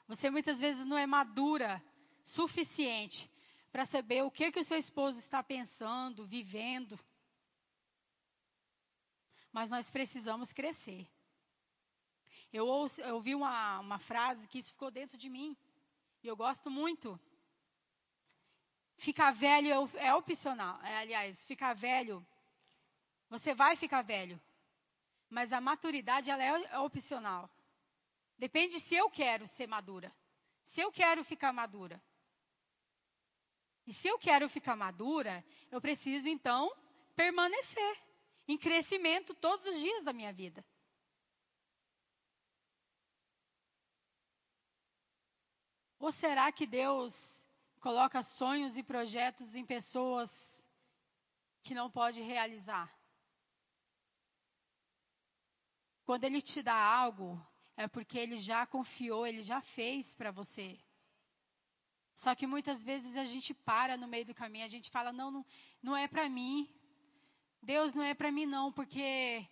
Você 0.05 0.29
muitas 0.29 0.59
vezes 0.59 0.85
não 0.85 0.97
é 0.97 1.07
madura 1.07 1.81
suficiente 2.25 3.31
para 3.71 3.85
saber 3.85 4.21
o 4.21 4.29
que, 4.29 4.51
que 4.51 4.59
o 4.59 4.65
seu 4.65 4.77
esposo 4.77 5.17
está 5.17 5.41
pensando, 5.41 6.25
vivendo. 6.25 6.99
Mas 9.49 9.69
nós 9.69 9.89
precisamos 9.89 10.51
crescer. 10.51 11.07
Eu, 12.55 12.67
ouvi 12.67 13.35
uma, 13.35 13.79
uma 13.81 13.99
frase 13.99 14.47
que 14.47 14.57
isso 14.57 14.71
ficou 14.71 14.89
dentro 14.89 15.17
de 15.17 15.27
mim. 15.29 15.57
E 16.23 16.27
eu 16.27 16.37
gosto 16.37 16.71
muito. 16.71 17.19
Ficar 18.95 19.31
velho 19.31 19.67
é, 19.97 20.07
é 20.07 20.13
opcional. 20.13 20.81
É, 20.83 20.99
aliás, 20.99 21.43
ficar 21.43 21.73
velho, 21.73 22.25
você 23.29 23.53
vai 23.53 23.75
ficar 23.75 24.03
velho. 24.03 24.41
Mas 25.29 25.51
a 25.51 25.59
maturidade, 25.59 26.29
ela 26.29 26.41
é, 26.41 26.63
é 26.71 26.79
opcional. 26.79 27.49
Depende 28.37 28.79
se 28.79 28.95
eu 28.95 29.09
quero 29.09 29.45
ser 29.45 29.67
madura. 29.67 30.09
Se 30.63 30.79
eu 30.79 30.89
quero 30.93 31.25
ficar 31.25 31.51
madura. 31.51 32.01
E 33.85 33.93
se 33.93 34.07
eu 34.07 34.17
quero 34.17 34.47
ficar 34.47 34.77
madura, 34.77 35.43
eu 35.69 35.81
preciso 35.81 36.29
então 36.29 36.73
permanecer 37.17 37.97
em 38.47 38.57
crescimento 38.57 39.33
todos 39.33 39.65
os 39.65 39.77
dias 39.77 40.05
da 40.05 40.13
minha 40.13 40.31
vida. 40.31 40.65
Ou 46.05 46.11
será 46.11 46.51
que 46.51 46.67
Deus 46.67 47.47
coloca 47.79 48.21
sonhos 48.21 48.77
e 48.77 48.83
projetos 48.83 49.55
em 49.55 49.65
pessoas 49.65 50.67
que 51.63 51.73
não 51.73 51.89
pode 51.89 52.21
realizar? 52.21 52.95
Quando 56.03 56.25
Ele 56.25 56.43
te 56.43 56.61
dá 56.61 56.75
algo, 56.75 57.43
é 57.75 57.87
porque 57.87 58.19
Ele 58.19 58.37
já 58.37 58.67
confiou, 58.67 59.25
Ele 59.25 59.41
já 59.41 59.61
fez 59.61 60.13
para 60.13 60.29
você. 60.29 60.79
Só 62.13 62.35
que 62.35 62.45
muitas 62.45 62.83
vezes 62.83 63.17
a 63.17 63.25
gente 63.25 63.51
para 63.51 63.97
no 63.97 64.07
meio 64.07 64.25
do 64.25 64.35
caminho, 64.35 64.65
a 64.65 64.69
gente 64.69 64.91
fala: 64.91 65.11
não, 65.11 65.31
não, 65.31 65.45
não 65.81 65.97
é 65.97 66.07
para 66.07 66.29
mim. 66.29 66.69
Deus 67.63 67.95
não 67.95 68.03
é 68.03 68.13
para 68.13 68.31
mim, 68.31 68.45
não, 68.45 68.71
porque 68.71 69.43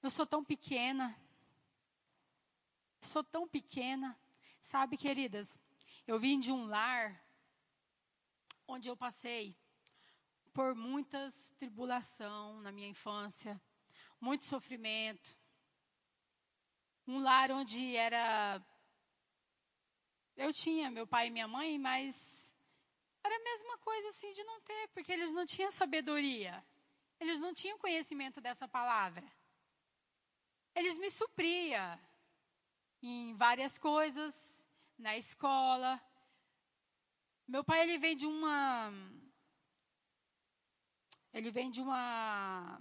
eu 0.00 0.08
sou 0.08 0.24
tão 0.24 0.44
pequena. 0.44 1.20
Eu 3.02 3.08
sou 3.08 3.24
tão 3.24 3.48
pequena. 3.48 4.16
Sabe, 4.62 4.96
queridas, 4.96 5.60
eu 6.10 6.18
vim 6.18 6.40
de 6.40 6.50
um 6.50 6.66
lar 6.66 7.24
onde 8.66 8.88
eu 8.88 8.96
passei 8.96 9.56
por 10.52 10.74
muitas 10.74 11.54
tribulação 11.56 12.60
na 12.62 12.72
minha 12.72 12.88
infância, 12.88 13.62
muito 14.20 14.44
sofrimento. 14.44 15.38
Um 17.06 17.22
lar 17.22 17.52
onde 17.52 17.94
era 17.94 18.60
eu 20.36 20.52
tinha 20.52 20.90
meu 20.90 21.06
pai 21.06 21.28
e 21.28 21.30
minha 21.30 21.46
mãe, 21.46 21.78
mas 21.78 22.52
era 23.22 23.36
a 23.36 23.44
mesma 23.44 23.78
coisa 23.78 24.08
assim 24.08 24.32
de 24.32 24.42
não 24.42 24.60
ter, 24.62 24.88
porque 24.88 25.12
eles 25.12 25.32
não 25.32 25.46
tinham 25.46 25.70
sabedoria. 25.70 26.60
Eles 27.20 27.38
não 27.38 27.54
tinham 27.54 27.78
conhecimento 27.78 28.40
dessa 28.40 28.66
palavra. 28.66 29.24
Eles 30.74 30.98
me 30.98 31.08
supriam 31.08 32.00
em 33.00 33.32
várias 33.36 33.78
coisas, 33.78 34.59
na 35.00 35.16
escola. 35.16 36.00
Meu 37.48 37.64
pai 37.64 37.82
ele 37.82 37.98
vem 37.98 38.16
de 38.16 38.26
uma 38.26 38.92
ele 41.32 41.50
vem 41.50 41.70
de 41.70 41.80
uma 41.80 42.80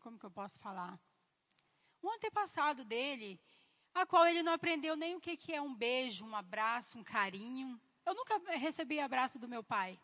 como 0.00 0.18
que 0.18 0.26
eu 0.26 0.30
posso 0.30 0.58
falar? 0.58 0.98
Um 2.02 2.10
antepassado 2.10 2.84
dele 2.84 3.40
a 3.94 4.06
qual 4.06 4.26
ele 4.26 4.42
não 4.42 4.54
aprendeu 4.54 4.96
nem 4.96 5.14
o 5.14 5.20
que, 5.20 5.36
que 5.36 5.52
é 5.52 5.60
um 5.60 5.74
beijo, 5.74 6.24
um 6.24 6.34
abraço, 6.34 6.98
um 6.98 7.04
carinho. 7.04 7.80
Eu 8.06 8.14
nunca 8.14 8.38
recebi 8.56 8.98
abraço 8.98 9.38
do 9.38 9.48
meu 9.48 9.62
pai. 9.62 10.00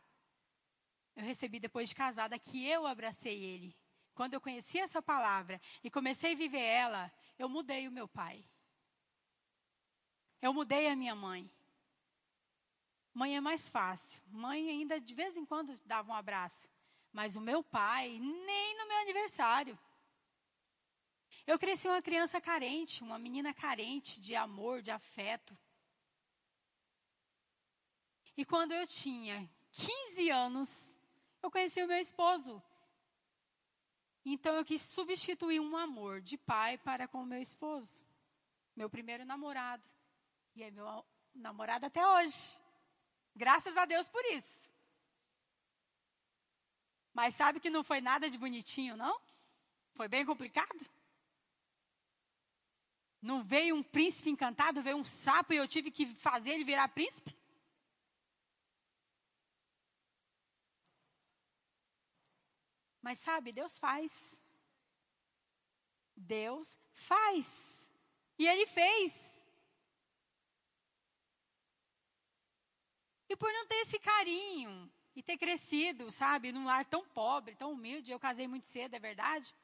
Eu 1.16 1.24
recebi 1.24 1.58
depois 1.58 1.88
de 1.88 1.94
casada 1.94 2.38
que 2.38 2.66
eu 2.66 2.86
abracei 2.86 3.42
ele. 3.42 3.74
Quando 4.14 4.34
eu 4.34 4.40
conheci 4.40 4.78
essa 4.78 5.00
palavra 5.00 5.60
e 5.82 5.90
comecei 5.90 6.34
a 6.34 6.36
viver 6.36 6.60
ela, 6.60 7.10
eu 7.38 7.48
mudei 7.48 7.88
o 7.88 7.92
meu 7.92 8.06
pai. 8.06 8.44
Eu 10.40 10.54
mudei 10.54 10.88
a 10.88 10.96
minha 10.96 11.14
mãe. 11.14 11.50
Mãe 13.12 13.36
é 13.36 13.40
mais 13.40 13.68
fácil. 13.68 14.20
Mãe 14.28 14.68
ainda 14.68 15.00
de 15.00 15.12
vez 15.12 15.36
em 15.36 15.44
quando 15.44 15.74
dava 15.84 16.12
um 16.12 16.14
abraço. 16.14 16.68
Mas 17.12 17.36
o 17.36 17.40
meu 17.40 17.64
pai, 17.64 18.18
nem 18.18 18.76
no 18.78 18.86
meu 18.86 18.98
aniversário. 18.98 19.78
Eu 21.46 21.58
cresci 21.58 21.88
uma 21.88 22.02
criança 22.02 22.40
carente, 22.40 23.02
uma 23.02 23.18
menina 23.18 23.52
carente 23.54 24.20
de 24.20 24.36
amor, 24.36 24.82
de 24.82 24.90
afeto. 24.90 25.56
E 28.36 28.44
quando 28.44 28.72
eu 28.72 28.86
tinha 28.86 29.50
15 29.72 30.30
anos, 30.30 30.98
eu 31.42 31.50
conheci 31.50 31.82
o 31.82 31.88
meu 31.88 31.98
esposo. 31.98 32.62
Então 34.24 34.54
eu 34.54 34.64
quis 34.64 34.82
substituir 34.82 35.58
um 35.58 35.76
amor 35.76 36.20
de 36.20 36.36
pai 36.36 36.76
para 36.78 37.08
com 37.08 37.22
o 37.22 37.26
meu 37.26 37.40
esposo, 37.40 38.04
meu 38.76 38.90
primeiro 38.90 39.24
namorado. 39.24 39.88
E 40.58 40.62
é 40.64 40.72
meu 40.72 41.06
namorado 41.32 41.86
até 41.86 42.04
hoje. 42.04 42.60
Graças 43.32 43.76
a 43.76 43.84
Deus 43.84 44.08
por 44.08 44.24
isso. 44.24 44.72
Mas 47.14 47.36
sabe 47.36 47.60
que 47.60 47.70
não 47.70 47.84
foi 47.84 48.00
nada 48.00 48.28
de 48.28 48.36
bonitinho, 48.36 48.96
não? 48.96 49.20
Foi 49.94 50.08
bem 50.08 50.26
complicado. 50.26 50.84
Não 53.22 53.44
veio 53.44 53.76
um 53.76 53.84
príncipe 53.84 54.30
encantado, 54.30 54.82
veio 54.82 54.96
um 54.96 55.04
sapo 55.04 55.52
e 55.52 55.56
eu 55.58 55.68
tive 55.68 55.92
que 55.92 56.04
fazer 56.06 56.50
ele 56.54 56.64
virar 56.64 56.88
príncipe? 56.88 57.32
Mas 63.00 63.20
sabe, 63.20 63.52
Deus 63.52 63.78
faz. 63.78 64.42
Deus 66.16 66.76
faz. 66.90 67.88
E 68.36 68.44
Ele 68.44 68.66
fez. 68.66 69.37
E 73.28 73.36
por 73.36 73.52
não 73.52 73.66
ter 73.66 73.76
esse 73.76 73.98
carinho 73.98 74.90
e 75.14 75.22
ter 75.22 75.36
crescido, 75.36 76.10
sabe, 76.10 76.52
num 76.52 76.64
lar 76.64 76.84
tão 76.84 77.04
pobre, 77.04 77.54
tão 77.54 77.72
humilde, 77.72 78.12
eu 78.12 78.20
casei 78.20 78.46
muito 78.46 78.66
cedo, 78.66 78.94
é 78.94 78.98
verdade? 78.98 79.54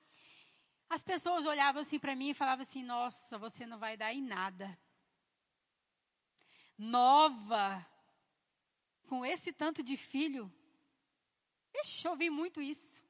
As 0.89 1.03
pessoas 1.03 1.47
olhavam 1.47 1.83
assim 1.83 1.99
para 1.99 2.15
mim 2.15 2.31
e 2.31 2.35
falavam 2.35 2.63
assim: 2.63 2.83
Nossa, 2.83 3.39
você 3.39 3.67
não 3.67 3.79
vai 3.79 3.97
dar 3.97 4.13
em 4.13 4.23
nada. 4.23 4.79
Nova, 6.77 7.87
com 9.07 9.25
esse 9.25 9.53
tanto 9.53 9.83
de 9.83 9.97
filho. 9.97 10.53
Ixi, 11.83 12.07
eu 12.07 12.13
ouvi 12.13 12.31
muito 12.31 12.61
isso. 12.61 13.05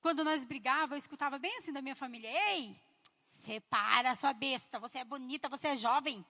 Quando 0.00 0.24
nós 0.24 0.44
brigávamos, 0.44 0.92
eu 0.92 0.98
escutava 0.98 1.38
bem 1.38 1.56
assim 1.58 1.72
da 1.72 1.82
minha 1.82 1.96
família: 1.96 2.30
Ei, 2.50 2.80
separa, 3.24 4.14
sua 4.14 4.32
besta, 4.32 4.78
você 4.78 4.98
é 4.98 5.04
bonita, 5.04 5.48
você 5.48 5.68
é 5.68 5.76
jovem. 5.76 6.24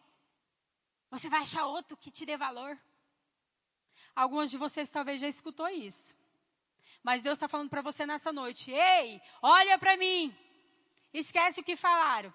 Você 1.10 1.28
vai 1.28 1.42
achar 1.42 1.66
outro 1.66 1.96
que 1.96 2.10
te 2.10 2.24
dê 2.24 2.36
valor. 2.36 2.80
Alguns 4.14 4.50
de 4.50 4.58
vocês 4.58 4.90
talvez 4.90 5.20
já 5.20 5.28
escutou 5.28 5.68
isso. 5.68 6.14
Mas 7.02 7.22
Deus 7.22 7.36
está 7.36 7.48
falando 7.48 7.70
para 7.70 7.82
você 7.82 8.06
nessa 8.06 8.32
noite: 8.32 8.70
ei, 8.70 9.20
olha 9.40 9.78
para 9.78 9.96
mim. 9.96 10.36
Esquece 11.12 11.60
o 11.60 11.64
que 11.64 11.76
falaram. 11.76 12.32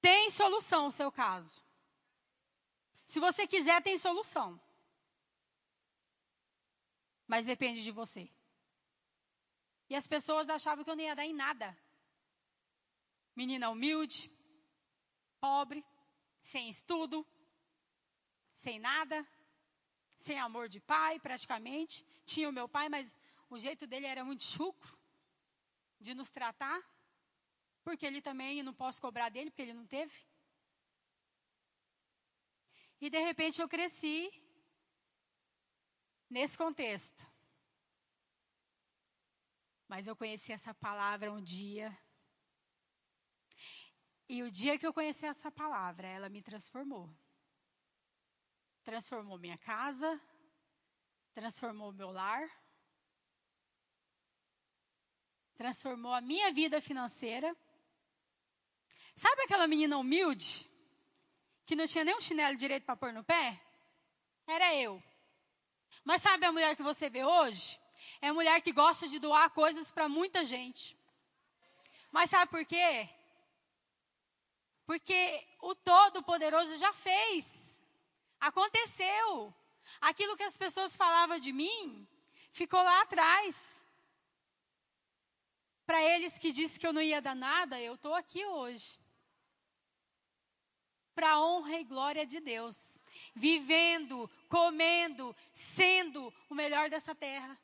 Tem 0.00 0.30
solução 0.30 0.88
o 0.88 0.92
seu 0.92 1.10
caso. 1.10 1.62
Se 3.06 3.18
você 3.18 3.46
quiser, 3.46 3.82
tem 3.82 3.98
solução. 3.98 4.60
Mas 7.26 7.46
depende 7.46 7.82
de 7.82 7.90
você. 7.90 8.30
E 9.88 9.96
as 9.96 10.06
pessoas 10.06 10.50
achavam 10.50 10.84
que 10.84 10.90
eu 10.90 10.96
não 10.96 11.02
ia 11.02 11.16
dar 11.16 11.24
em 11.24 11.32
nada. 11.32 11.76
Menina 13.34 13.70
humilde, 13.70 14.30
pobre, 15.40 15.84
sem 16.42 16.68
estudo, 16.68 17.26
sem 18.58 18.78
nada 18.80 19.16
sem 20.18 20.38
amor 20.40 20.68
de 20.68 20.80
pai, 20.80 21.18
praticamente. 21.20 22.04
Tinha 22.26 22.48
o 22.48 22.52
meu 22.52 22.68
pai, 22.68 22.88
mas 22.88 23.18
o 23.48 23.58
jeito 23.58 23.86
dele 23.86 24.06
era 24.06 24.24
muito 24.24 24.42
chucro 24.42 24.98
de 26.00 26.12
nos 26.12 26.30
tratar. 26.30 26.80
Porque 27.84 28.04
ele 28.04 28.20
também, 28.20 28.62
não 28.62 28.74
posso 28.74 29.00
cobrar 29.00 29.28
dele, 29.28 29.50
porque 29.50 29.62
ele 29.62 29.72
não 29.72 29.86
teve. 29.86 30.26
E 33.00 33.08
de 33.08 33.20
repente 33.20 33.60
eu 33.60 33.68
cresci 33.68 34.28
nesse 36.28 36.58
contexto. 36.58 37.24
Mas 39.86 40.08
eu 40.08 40.16
conheci 40.16 40.52
essa 40.52 40.74
palavra 40.74 41.32
um 41.32 41.40
dia. 41.40 41.96
E 44.28 44.42
o 44.42 44.50
dia 44.50 44.76
que 44.78 44.86
eu 44.86 44.92
conheci 44.92 45.24
essa 45.24 45.50
palavra, 45.50 46.08
ela 46.08 46.28
me 46.28 46.42
transformou 46.42 47.08
transformou 48.88 49.36
minha 49.36 49.58
casa, 49.58 50.18
transformou 51.34 51.92
meu 51.92 52.10
lar, 52.10 52.48
transformou 55.54 56.14
a 56.14 56.22
minha 56.22 56.50
vida 56.54 56.80
financeira. 56.80 57.54
Sabe 59.14 59.42
aquela 59.42 59.66
menina 59.66 59.98
humilde 59.98 60.66
que 61.66 61.76
não 61.76 61.86
tinha 61.86 62.02
nem 62.02 62.16
um 62.16 62.20
chinelo 62.22 62.56
direito 62.56 62.86
para 62.86 62.96
pôr 62.96 63.12
no 63.12 63.22
pé? 63.22 63.60
Era 64.46 64.74
eu. 64.74 65.02
Mas 66.02 66.22
sabe 66.22 66.46
a 66.46 66.52
mulher 66.52 66.74
que 66.74 66.82
você 66.82 67.10
vê 67.10 67.22
hoje? 67.22 67.78
É 68.22 68.28
a 68.28 68.32
mulher 68.32 68.62
que 68.62 68.72
gosta 68.72 69.06
de 69.06 69.18
doar 69.18 69.50
coisas 69.50 69.90
para 69.90 70.08
muita 70.08 70.46
gente. 70.46 70.96
Mas 72.10 72.30
sabe 72.30 72.50
por 72.50 72.64
quê? 72.64 73.06
Porque 74.86 75.46
o 75.60 75.74
Todo-Poderoso 75.74 76.74
já 76.78 76.94
fez. 76.94 77.67
Aconteceu. 78.40 79.54
Aquilo 80.00 80.36
que 80.36 80.42
as 80.42 80.56
pessoas 80.56 80.96
falavam 80.96 81.38
de 81.38 81.52
mim 81.52 82.06
ficou 82.50 82.82
lá 82.82 83.02
atrás. 83.02 83.84
Para 85.86 86.02
eles 86.02 86.38
que 86.38 86.52
disse 86.52 86.78
que 86.78 86.86
eu 86.86 86.92
não 86.92 87.00
ia 87.00 87.20
dar 87.20 87.34
nada, 87.34 87.80
eu 87.80 87.94
estou 87.94 88.14
aqui 88.14 88.44
hoje. 88.44 88.98
Para 91.14 91.32
a 91.32 91.40
honra 91.40 91.80
e 91.80 91.84
glória 91.84 92.26
de 92.26 92.40
Deus. 92.40 93.00
Vivendo, 93.34 94.30
comendo, 94.48 95.34
sendo 95.52 96.32
o 96.48 96.54
melhor 96.54 96.90
dessa 96.90 97.14
terra. 97.14 97.58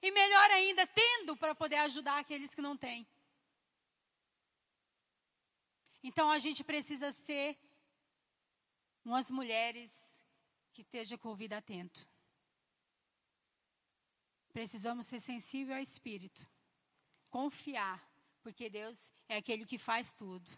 E 0.00 0.10
melhor 0.10 0.50
ainda, 0.50 0.84
tendo 0.86 1.36
para 1.36 1.54
poder 1.54 1.76
ajudar 1.76 2.18
aqueles 2.18 2.54
que 2.54 2.60
não 2.60 2.76
têm. 2.76 3.06
Então 6.02 6.30
a 6.30 6.38
gente 6.38 6.64
precisa 6.64 7.12
ser 7.12 7.58
umas 9.04 9.30
mulheres 9.30 10.24
que 10.72 10.82
estejam 10.82 11.18
com 11.18 11.28
o 11.28 11.30
ouvido 11.32 11.52
atento. 11.52 12.08
Precisamos 14.52 15.06
ser 15.06 15.20
sensível 15.20 15.76
ao 15.76 15.82
Espírito. 15.82 16.46
Confiar, 17.30 18.06
porque 18.42 18.68
Deus 18.68 19.12
é 19.28 19.36
aquele 19.36 19.64
que 19.64 19.78
faz 19.78 20.12
tudo. 20.12 20.50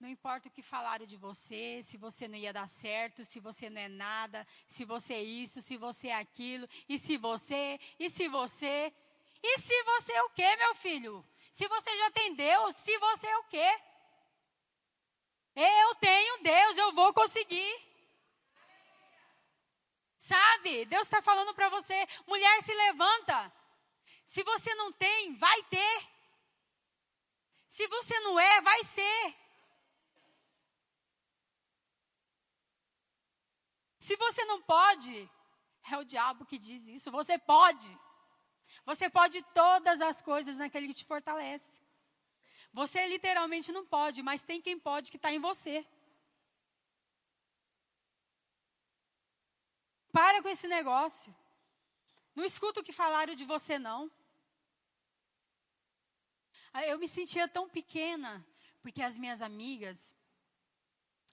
Não 0.00 0.08
importa 0.08 0.48
o 0.48 0.50
que 0.50 0.62
falaram 0.62 1.04
de 1.04 1.16
você, 1.16 1.82
se 1.82 1.98
você 1.98 2.26
não 2.26 2.36
ia 2.36 2.54
dar 2.54 2.66
certo, 2.66 3.22
se 3.22 3.38
você 3.38 3.68
não 3.68 3.82
é 3.82 3.88
nada, 3.88 4.46
se 4.66 4.84
você 4.84 5.12
é 5.12 5.22
isso, 5.22 5.60
se 5.60 5.76
você 5.76 6.08
é 6.08 6.14
aquilo, 6.14 6.66
e 6.88 6.98
se 6.98 7.18
você, 7.18 7.78
e 7.98 8.08
se 8.08 8.26
você. 8.26 8.92
E 9.42 9.58
se 9.58 9.82
você 9.84 10.12
é 10.12 10.22
o 10.22 10.30
quê, 10.30 10.56
meu 10.56 10.74
filho? 10.74 11.26
Se 11.52 11.68
você 11.68 11.96
já 11.98 12.10
tem 12.12 12.34
Deus, 12.34 12.76
se 12.76 12.98
você 12.98 13.26
é 13.26 13.38
o 13.38 13.44
quê? 13.44 13.82
Eu 15.54 15.94
tenho 15.96 16.42
Deus, 16.42 16.78
eu 16.78 16.92
vou 16.92 17.12
conseguir. 17.12 17.90
Sabe? 20.16 20.84
Deus 20.84 21.02
está 21.02 21.20
falando 21.22 21.54
para 21.54 21.68
você, 21.70 22.06
mulher, 22.26 22.62
se 22.62 22.72
levanta. 22.74 23.52
Se 24.24 24.42
você 24.44 24.74
não 24.74 24.92
tem, 24.92 25.36
vai 25.36 25.62
ter. 25.64 26.08
Se 27.68 27.86
você 27.88 28.18
não 28.20 28.38
é, 28.38 28.60
vai 28.60 28.84
ser. 28.84 29.36
Se 33.98 34.16
você 34.16 34.44
não 34.44 34.60
pode, 34.62 35.30
é 35.90 35.96
o 35.96 36.04
diabo 36.04 36.46
que 36.46 36.58
diz 36.58 36.86
isso. 36.88 37.10
Você 37.10 37.38
pode. 37.38 37.90
Você 38.84 39.08
pode 39.10 39.42
todas 39.54 40.00
as 40.00 40.22
coisas 40.22 40.56
naquele 40.56 40.88
que 40.88 40.94
te 40.94 41.04
fortalece. 41.04 41.82
Você 42.72 43.06
literalmente 43.06 43.72
não 43.72 43.84
pode, 43.84 44.22
mas 44.22 44.42
tem 44.42 44.62
quem 44.62 44.78
pode 44.78 45.10
que 45.10 45.16
está 45.16 45.32
em 45.32 45.38
você. 45.38 45.86
Para 50.12 50.42
com 50.42 50.48
esse 50.48 50.68
negócio. 50.68 51.34
Não 52.34 52.44
escuta 52.44 52.80
o 52.80 52.84
que 52.84 52.92
falaram 52.92 53.34
de 53.34 53.44
você, 53.44 53.78
não. 53.78 54.10
Ah, 56.72 56.86
eu 56.86 56.98
me 56.98 57.08
sentia 57.08 57.48
tão 57.48 57.68
pequena, 57.68 58.46
porque 58.80 59.02
as 59.02 59.18
minhas 59.18 59.42
amigas, 59.42 60.14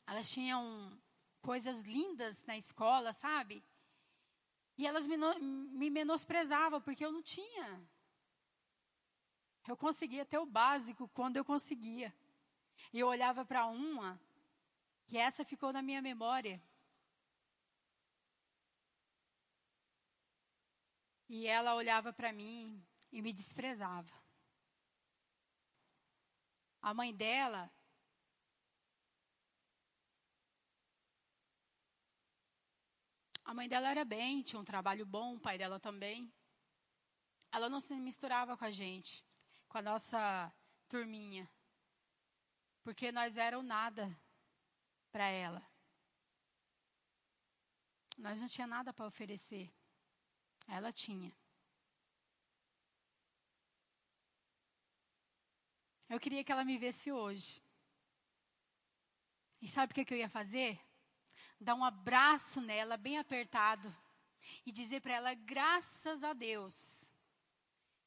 elas 0.07 0.29
tinham 0.31 0.99
coisas 1.41 1.83
lindas 1.83 2.43
na 2.45 2.57
escola, 2.57 3.13
sabe? 3.13 3.63
E 4.77 4.85
elas 4.85 5.07
me, 5.07 5.17
me 5.17 5.89
menosprezavam, 5.89 6.81
porque 6.81 7.05
eu 7.05 7.11
não 7.11 7.21
tinha. 7.21 7.87
Eu 9.67 9.75
conseguia 9.75 10.25
ter 10.25 10.37
o 10.37 10.45
básico 10.45 11.09
quando 11.09 11.37
eu 11.37 11.43
conseguia. 11.43 12.13
E 12.93 12.99
eu 12.99 13.07
olhava 13.07 13.43
para 13.43 13.65
uma, 13.65 14.19
que 15.05 15.17
essa 15.17 15.43
ficou 15.43 15.73
na 15.73 15.81
minha 15.81 16.01
memória. 16.01 16.61
E 21.27 21.45
ela 21.45 21.75
olhava 21.75 22.13
para 22.13 22.31
mim 22.31 22.81
e 23.11 23.21
me 23.21 23.33
desprezava. 23.33 24.13
A 26.81 26.93
mãe 26.93 27.13
dela 27.13 27.69
A 33.43 33.53
mãe 33.53 33.69
dela 33.69 33.89
era 33.89 34.03
bem, 34.03 34.41
tinha 34.41 34.59
um 34.59 34.65
trabalho 34.65 35.05
bom, 35.05 35.35
o 35.35 35.39
pai 35.39 35.57
dela 35.57 35.79
também. 35.79 36.29
Ela 37.49 37.69
não 37.69 37.79
se 37.79 37.95
misturava 37.95 38.57
com 38.57 38.65
a 38.65 38.69
gente, 38.69 39.25
com 39.67 39.77
a 39.77 39.81
nossa 39.81 40.53
turminha. 40.87 41.49
Porque 42.83 43.11
nós 43.11 43.37
éramos 43.37 43.65
nada 43.65 44.17
para 45.11 45.27
ela. 45.27 45.65
Nós 48.17 48.41
não 48.41 48.47
tinha 48.47 48.65
nada 48.65 48.93
para 48.93 49.05
oferecer. 49.05 49.71
Ela 50.67 50.91
tinha. 50.91 51.35
Eu 56.09 56.19
queria 56.19 56.43
que 56.43 56.51
ela 56.51 56.63
me 56.63 56.77
visse 56.77 57.11
hoje. 57.11 57.61
E 59.61 59.67
sabe 59.67 59.91
o 59.91 59.95
que, 59.95 60.05
que 60.05 60.13
eu 60.13 60.17
ia 60.17 60.29
fazer? 60.29 60.79
Dar 61.59 61.75
um 61.75 61.83
abraço 61.83 62.61
nela, 62.61 62.95
bem 62.95 63.17
apertado, 63.17 63.93
e 64.65 64.71
dizer 64.71 65.01
para 65.01 65.13
ela: 65.13 65.33
graças 65.33 66.23
a 66.23 66.33
Deus. 66.33 67.11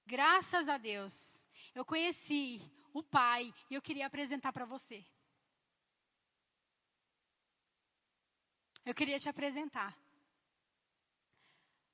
Graças 0.07 0.69
a 0.69 0.79
Deus. 0.79 1.47
Eu 1.81 1.85
conheci 1.87 2.61
o 2.93 3.03
Pai 3.03 3.55
e 3.71 3.75
eu 3.75 3.81
queria 3.81 4.07
apresentar 4.07 4.53
para 4.53 4.67
você. 4.67 5.03
Eu 8.85 8.95
queria 8.95 9.19
te 9.19 9.31
apresentar. 9.31 9.99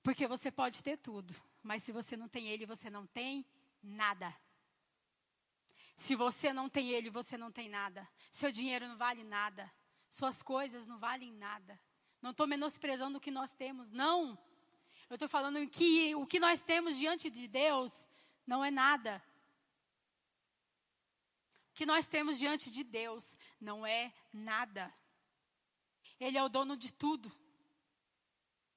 Porque 0.03 0.27
você 0.27 0.51
pode 0.51 0.83
ter 0.83 0.97
tudo, 0.97 1.33
mas 1.63 1.85
se 1.85 1.93
você 1.93 2.17
não 2.17 2.29
tem 2.29 2.49
Ele, 2.49 2.67
você 2.67 2.91
não 2.91 3.07
tem 3.07 3.47
nada. 3.81 4.35
Se 5.97 6.17
você 6.17 6.53
não 6.53 6.69
tem 6.69 6.91
ele, 6.91 7.09
você 7.09 7.39
não 7.39 7.53
tem 7.53 7.69
nada. 7.69 8.07
Seu 8.33 8.51
dinheiro 8.51 8.89
não 8.89 8.97
vale 8.97 9.23
nada. 9.23 9.73
Suas 10.11 10.43
coisas 10.43 10.89
não 10.89 10.99
valem 10.99 11.33
nada. 11.33 11.81
Não 12.21 12.33
estou 12.33 12.49
menosprezando 12.49 13.19
o 13.19 13.21
que 13.21 13.31
nós 13.31 13.53
temos, 13.53 13.93
não. 13.93 14.37
Eu 15.09 15.15
estou 15.15 15.29
falando 15.29 15.65
que 15.69 16.13
o 16.17 16.27
que 16.27 16.41
nós 16.41 16.61
temos 16.61 16.99
diante 16.99 17.31
de 17.31 17.47
Deus 17.47 18.07
não 18.45 18.65
é 18.65 18.71
nada. 18.71 19.23
Que 21.77 21.87
nós 21.87 22.09
temos 22.09 22.39
diante 22.39 22.73
de 22.73 22.83
Deus 22.83 23.37
não 23.61 23.87
é 23.87 24.13
nada. 24.33 24.93
Ele 26.19 26.37
é 26.37 26.43
o 26.43 26.49
dono 26.49 26.77
de 26.77 26.93
tudo. 26.93 27.31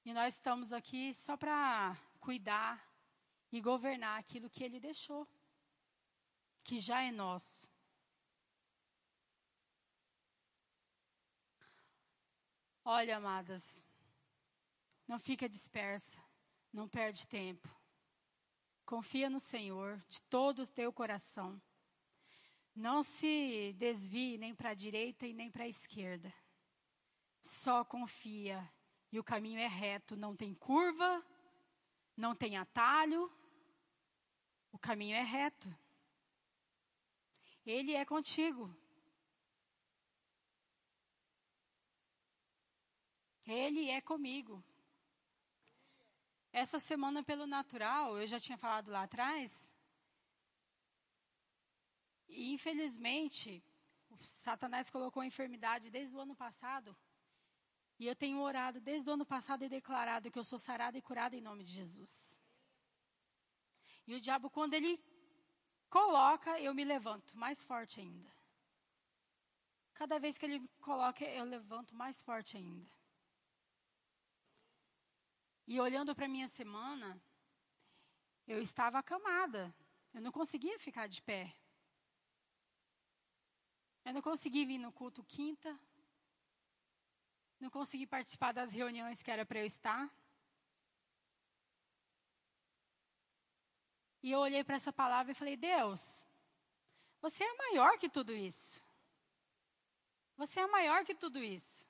E 0.04 0.14
nós 0.14 0.34
estamos 0.34 0.72
aqui 0.72 1.12
só 1.14 1.36
para 1.36 1.96
cuidar 2.20 2.80
e 3.50 3.60
governar 3.60 4.20
aquilo 4.20 4.48
que 4.48 4.62
ele 4.62 4.78
deixou 4.78 5.26
que 6.62 6.78
já 6.78 7.02
é 7.02 7.10
nosso. 7.10 7.66
Olha, 12.84 13.16
amadas, 13.16 13.88
não 15.08 15.18
fica 15.18 15.48
dispersa, 15.48 16.22
não 16.72 16.88
perde 16.88 17.26
tempo. 17.26 17.68
Confia 18.84 19.30
no 19.30 19.40
Senhor 19.40 20.02
de 20.08 20.20
todo 20.22 20.62
o 20.62 20.66
teu 20.70 20.92
coração. 20.92 21.60
Não 22.74 23.02
se 23.02 23.74
desvie 23.78 24.38
nem 24.38 24.54
para 24.54 24.70
a 24.70 24.74
direita 24.74 25.26
e 25.26 25.32
nem 25.32 25.50
para 25.50 25.64
a 25.64 25.68
esquerda. 25.68 26.32
Só 27.40 27.84
confia 27.84 28.68
e 29.12 29.18
o 29.18 29.24
caminho 29.24 29.58
é 29.58 29.66
reto, 29.66 30.16
não 30.16 30.36
tem 30.36 30.54
curva, 30.54 31.24
não 32.16 32.34
tem 32.34 32.56
atalho. 32.56 33.30
O 34.72 34.78
caminho 34.78 35.16
é 35.16 35.22
reto. 35.22 35.74
Ele 37.66 37.94
é 37.94 38.04
contigo. 38.04 38.74
Ele 43.46 43.90
é 43.90 44.00
comigo. 44.00 44.62
Essa 46.52 46.78
semana, 46.78 47.22
pelo 47.22 47.46
natural, 47.46 48.18
eu 48.18 48.26
já 48.26 48.38
tinha 48.38 48.56
falado 48.56 48.90
lá 48.90 49.02
atrás. 49.02 49.74
E, 52.30 52.52
infelizmente, 52.52 53.62
o 54.08 54.16
Satanás 54.22 54.90
colocou 54.90 55.22
a 55.22 55.26
enfermidade 55.26 55.90
desde 55.90 56.14
o 56.16 56.20
ano 56.20 56.34
passado. 56.34 56.96
E 57.98 58.06
eu 58.06 58.16
tenho 58.16 58.40
orado 58.40 58.80
desde 58.80 59.10
o 59.10 59.12
ano 59.12 59.26
passado 59.26 59.64
e 59.64 59.68
declarado 59.68 60.30
que 60.30 60.38
eu 60.38 60.44
sou 60.44 60.58
sarada 60.58 60.96
e 60.96 61.02
curada 61.02 61.36
em 61.36 61.40
nome 61.40 61.62
de 61.62 61.72
Jesus. 61.72 62.40
E 64.06 64.14
o 64.14 64.20
diabo, 64.20 64.48
quando 64.48 64.74
ele 64.74 64.98
coloca, 65.88 66.58
eu 66.60 66.72
me 66.74 66.84
levanto 66.84 67.36
mais 67.36 67.62
forte 67.64 68.00
ainda. 68.00 68.30
Cada 69.92 70.18
vez 70.18 70.38
que 70.38 70.46
ele 70.46 70.66
coloca, 70.80 71.24
eu 71.24 71.44
levanto 71.44 71.94
mais 71.94 72.22
forte 72.22 72.56
ainda. 72.56 72.90
E 75.66 75.78
olhando 75.78 76.14
para 76.14 76.26
minha 76.26 76.48
semana, 76.48 77.20
eu 78.46 78.60
estava 78.62 78.98
acamada. 78.98 79.74
Eu 80.14 80.20
não 80.20 80.32
conseguia 80.32 80.78
ficar 80.78 81.06
de 81.06 81.20
pé. 81.22 81.54
Eu 84.10 84.14
não 84.14 84.22
consegui 84.22 84.66
vir 84.66 84.78
no 84.78 84.90
culto 84.90 85.22
quinta. 85.22 85.78
Não 87.60 87.70
consegui 87.70 88.08
participar 88.08 88.50
das 88.50 88.72
reuniões 88.72 89.22
que 89.22 89.30
era 89.30 89.46
para 89.46 89.60
eu 89.60 89.66
estar. 89.66 90.12
E 94.20 94.32
eu 94.32 94.40
olhei 94.40 94.64
para 94.64 94.74
essa 94.74 94.92
palavra 94.92 95.30
e 95.30 95.34
falei: 95.36 95.56
Deus, 95.56 96.26
você 97.22 97.44
é 97.44 97.54
maior 97.54 97.98
que 97.98 98.08
tudo 98.08 98.34
isso. 98.34 98.82
Você 100.36 100.58
é 100.58 100.66
maior 100.66 101.04
que 101.04 101.14
tudo 101.14 101.38
isso. 101.38 101.86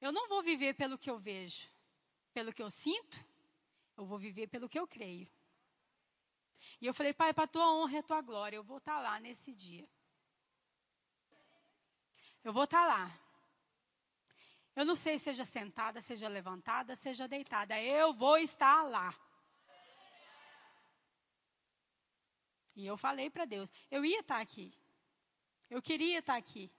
Eu 0.00 0.12
não 0.12 0.28
vou 0.28 0.40
viver 0.40 0.74
pelo 0.74 0.96
que 0.96 1.10
eu 1.10 1.18
vejo, 1.18 1.68
pelo 2.32 2.52
que 2.52 2.62
eu 2.62 2.70
sinto, 2.70 3.18
eu 3.96 4.06
vou 4.06 4.20
viver 4.20 4.46
pelo 4.46 4.68
que 4.68 4.78
eu 4.78 4.86
creio. 4.86 5.28
E 6.80 6.86
eu 6.86 6.94
falei, 6.94 7.12
Pai, 7.12 7.34
para 7.34 7.42
a 7.42 7.48
tua 7.48 7.74
honra 7.74 7.94
e 7.94 7.98
a 7.98 8.04
tua 8.04 8.20
glória, 8.20 8.56
eu 8.56 8.62
vou 8.62 8.76
estar 8.76 8.94
tá 8.94 9.00
lá 9.00 9.18
nesse 9.18 9.52
dia. 9.52 9.97
Eu 12.48 12.52
vou 12.54 12.64
estar 12.64 12.80
tá 12.80 12.88
lá. 12.88 13.20
Eu 14.74 14.86
não 14.86 14.96
sei, 14.96 15.18
seja 15.18 15.44
sentada, 15.44 16.00
seja 16.00 16.28
levantada, 16.28 16.96
seja 16.96 17.28
deitada, 17.28 17.78
eu 17.78 18.14
vou 18.14 18.38
estar 18.38 18.84
lá. 18.84 19.14
E 22.74 22.86
eu 22.86 22.96
falei 22.96 23.28
para 23.28 23.44
Deus, 23.44 23.70
eu 23.90 24.02
ia 24.02 24.20
estar 24.20 24.36
tá 24.36 24.40
aqui. 24.40 24.72
Eu 25.68 25.82
queria 25.82 26.20
estar 26.20 26.32
tá 26.32 26.38
aqui. 26.38 26.72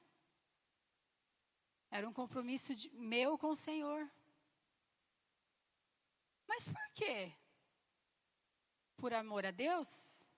Era 1.91 2.09
um 2.09 2.13
compromisso 2.13 2.73
de, 2.73 2.89
meu 2.95 3.37
com 3.37 3.49
o 3.51 3.55
Senhor. 3.55 4.09
Mas 6.47 6.67
por 6.67 6.89
quê? 6.95 7.31
Por 8.97 9.13
amor 9.13 9.45
a 9.45 9.51
Deus? 9.51 10.33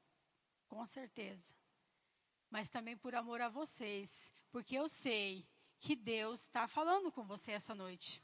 Com 0.68 0.86
certeza. 0.86 1.61
Mas 2.52 2.70
também 2.70 2.96
por 2.96 3.16
amor 3.16 3.42
a 3.42 3.50
vocês. 3.50 4.32
Porque 4.52 4.76
eu 4.76 4.88
sei 4.88 5.48
que 5.80 5.96
Deus 5.96 6.42
está 6.42 6.68
falando 6.68 7.12
com 7.12 7.24
você 7.24 7.54
essa 7.54 7.74
noite. 7.74 8.22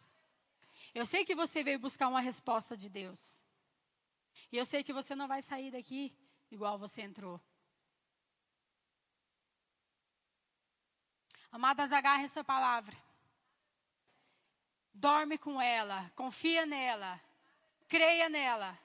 Eu 0.93 1.05
sei 1.05 1.25
que 1.25 1.33
você 1.33 1.63
veio 1.63 1.79
buscar 1.79 2.09
uma 2.09 2.19
resposta 2.19 2.77
de 2.77 2.89
Deus. 2.89 3.43
E 4.51 4.57
eu 4.57 4.65
sei 4.65 4.83
que 4.83 4.93
você 4.93 5.15
não 5.15 5.27
vai 5.27 5.41
sair 5.41 5.71
daqui 5.71 6.15
igual 6.51 6.77
você 6.77 7.01
entrou. 7.01 7.41
Amadas, 11.51 11.91
agarre 11.91 12.25
essa 12.25 12.43
palavra. 12.43 12.95
Dorme 14.93 15.37
com 15.37 15.61
ela, 15.61 16.11
confia 16.15 16.65
nela, 16.65 17.21
creia 17.87 18.29
nela, 18.29 18.77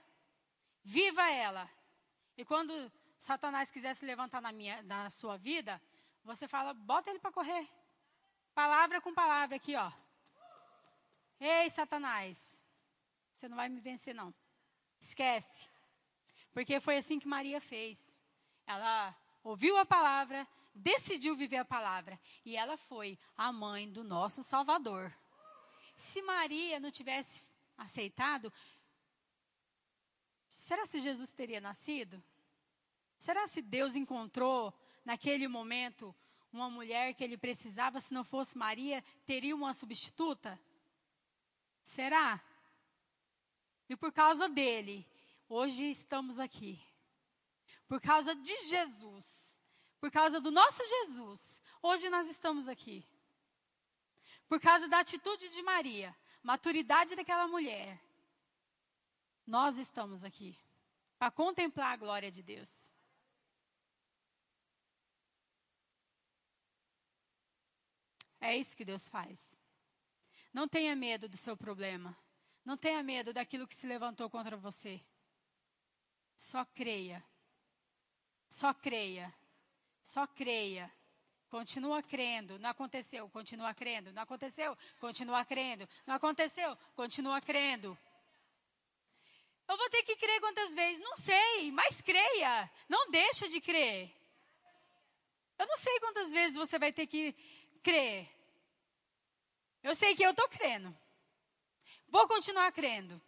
viva 0.83 1.29
ela. 1.31 1.69
E 2.37 2.45
quando 2.45 2.93
Satanás 3.23 3.71
quiser 3.71 3.95
se 3.95 4.05
levantar 4.05 4.43
na, 4.43 4.51
minha, 4.51 4.83
na 4.83 5.09
sua 5.09 5.37
vida, 5.37 5.81
você 6.25 6.49
fala, 6.49 6.75
bota 6.75 7.09
ele 7.09 7.21
para 7.21 7.31
correr. 7.31 7.69
Palavra 8.53 9.01
com 9.01 9.15
palavra 9.15 9.55
aqui, 9.55 9.77
ó. 9.77 9.93
Ei, 11.39 11.71
Satanás, 11.71 12.65
você 13.33 13.49
não 13.49 13.57
vai 13.57 13.69
me 13.69 13.81
vencer, 13.81 14.13
não. 14.13 14.35
Esquece. 15.01 15.71
Porque 16.53 16.81
foi 16.81 16.97
assim 16.97 17.21
que 17.21 17.29
Maria 17.29 17.61
fez. 17.61 18.21
Ela 18.67 19.17
ouviu 19.45 19.77
a 19.77 19.87
palavra, 19.87 20.45
decidiu 20.75 21.37
viver 21.37 21.59
a 21.59 21.65
palavra. 21.65 22.19
E 22.45 22.57
ela 22.57 22.77
foi 22.77 23.17
a 23.37 23.53
mãe 23.53 23.89
do 23.89 24.03
nosso 24.03 24.43
Salvador. 24.43 25.17
Se 25.95 26.21
Maria 26.23 26.81
não 26.81 26.91
tivesse 26.91 27.55
aceitado, 27.79 28.53
será 30.49 30.89
que 30.89 30.99
Jesus 30.99 31.33
teria 31.33 31.61
nascido? 31.61 32.21
Será 33.23 33.47
se 33.47 33.63
Deus 33.63 33.95
encontrou 33.95 34.75
naquele 35.05 35.47
momento 35.47 36.13
uma 36.53 36.69
mulher 36.69 37.15
que 37.15 37.23
ele 37.23 37.39
precisava, 37.39 38.01
se 38.01 38.13
não 38.13 38.25
fosse 38.25 38.59
Maria, 38.59 39.01
teria 39.25 39.55
uma 39.55 39.73
substituta? 39.73 40.59
Será? 41.85 42.43
E 43.89 43.95
por 43.95 44.11
causa 44.11 44.49
dele, 44.49 45.09
hoje 45.49 45.89
estamos 45.89 46.41
aqui. 46.41 46.83
Por 47.87 48.01
causa 48.01 48.35
de 48.35 48.57
Jesus, 48.67 49.61
por 50.01 50.11
causa 50.11 50.41
do 50.41 50.51
nosso 50.51 50.83
Jesus, 50.85 51.63
hoje 51.81 52.11
nós 52.11 52.29
estamos 52.29 52.67
aqui. 52.67 53.07
Por 54.49 54.61
causa 54.61 54.89
da 54.89 54.99
atitude 54.99 55.49
de 55.49 55.63
Maria, 55.63 56.13
maturidade 56.43 57.15
daquela 57.15 57.47
mulher, 57.47 58.03
nós 59.47 59.79
estamos 59.79 60.25
aqui 60.25 60.59
para 61.21 61.31
contemplar 61.31 61.93
a 61.93 61.97
glória 61.97 62.29
de 62.29 62.43
Deus. 62.43 62.91
É 68.43 68.57
isso 68.57 68.77
que 68.77 68.85
Deus 68.85 69.09
faz. 69.09 69.57
Não 70.53 70.67
tenha 70.67 70.97
medo 70.97 71.29
do 71.29 71.37
seu 71.37 71.57
problema. 71.57 72.15
Não 72.65 72.77
tenha 72.77 73.01
medo 73.01 73.33
daquilo 73.33 73.69
que 73.69 73.75
se 73.75 73.87
levantou 73.87 74.29
contra 74.29 74.57
você. 74.57 75.01
Só 76.37 76.65
creia. 76.65 77.25
Só 78.49 78.75
creia. 78.75 79.33
Só 80.03 80.27
creia. 80.27 80.93
Continua 81.49 82.03
crendo. 82.03 82.59
Não 82.59 82.71
aconteceu, 82.71 83.31
continua 83.31 83.73
crendo. 83.73 84.13
Não 84.13 84.23
aconteceu, 84.23 84.77
continua 84.99 85.45
crendo. 85.45 85.89
Não 86.05 86.17
aconteceu, 86.17 86.77
continua 86.97 87.41
crendo. 87.41 87.97
Eu 89.69 89.77
vou 89.77 89.89
ter 89.89 90.03
que 90.03 90.17
crer 90.17 90.41
quantas 90.41 90.75
vezes? 90.75 91.01
Não 91.01 91.17
sei, 91.17 91.71
mas 91.71 92.01
creia. 92.01 92.71
Não 92.89 93.09
deixa 93.09 93.49
de 93.49 93.61
crer. 93.61 94.13
Eu 95.59 95.67
não 95.69 95.77
sei 95.77 96.01
quantas 96.01 96.33
vezes 96.33 96.57
você 96.57 96.77
vai 96.77 96.93
ter 96.93 97.07
que 97.07 97.33
crer. 97.83 98.29
Eu 99.83 99.95
sei 99.95 100.15
que 100.15 100.23
eu 100.23 100.31
estou 100.31 100.49
crendo. 100.49 100.97
Vou 102.09 102.29
continuar 102.29 102.71
crendo. 102.73 103.21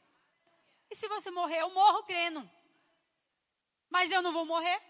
E 0.90 0.96
se 0.96 1.08
você 1.08 1.30
morrer, 1.30 1.60
eu 1.60 1.70
morro 1.72 2.04
crendo. 2.04 2.48
Mas 3.90 4.10
eu 4.10 4.22
não 4.22 4.32
vou 4.32 4.46
morrer. 4.46 4.80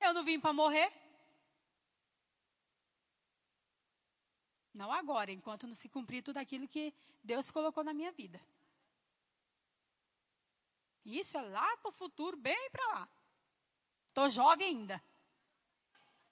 Eu 0.00 0.14
não 0.14 0.24
vim 0.24 0.38
para 0.38 0.52
morrer. 0.52 0.92
Não 4.72 4.92
agora, 4.92 5.32
enquanto 5.32 5.66
não 5.66 5.74
se 5.74 5.88
cumprir 5.88 6.22
tudo 6.22 6.36
aquilo 6.36 6.68
que 6.68 6.94
Deus 7.24 7.50
colocou 7.50 7.82
na 7.82 7.92
minha 7.92 8.12
vida. 8.12 8.40
Isso 11.04 11.36
é 11.36 11.42
lá 11.42 11.76
para 11.78 11.88
o 11.88 11.92
futuro, 11.92 12.36
bem 12.36 12.70
para 12.70 12.86
lá. 12.86 13.08
Estou 14.06 14.30
jovem 14.30 14.68
ainda. 14.68 15.02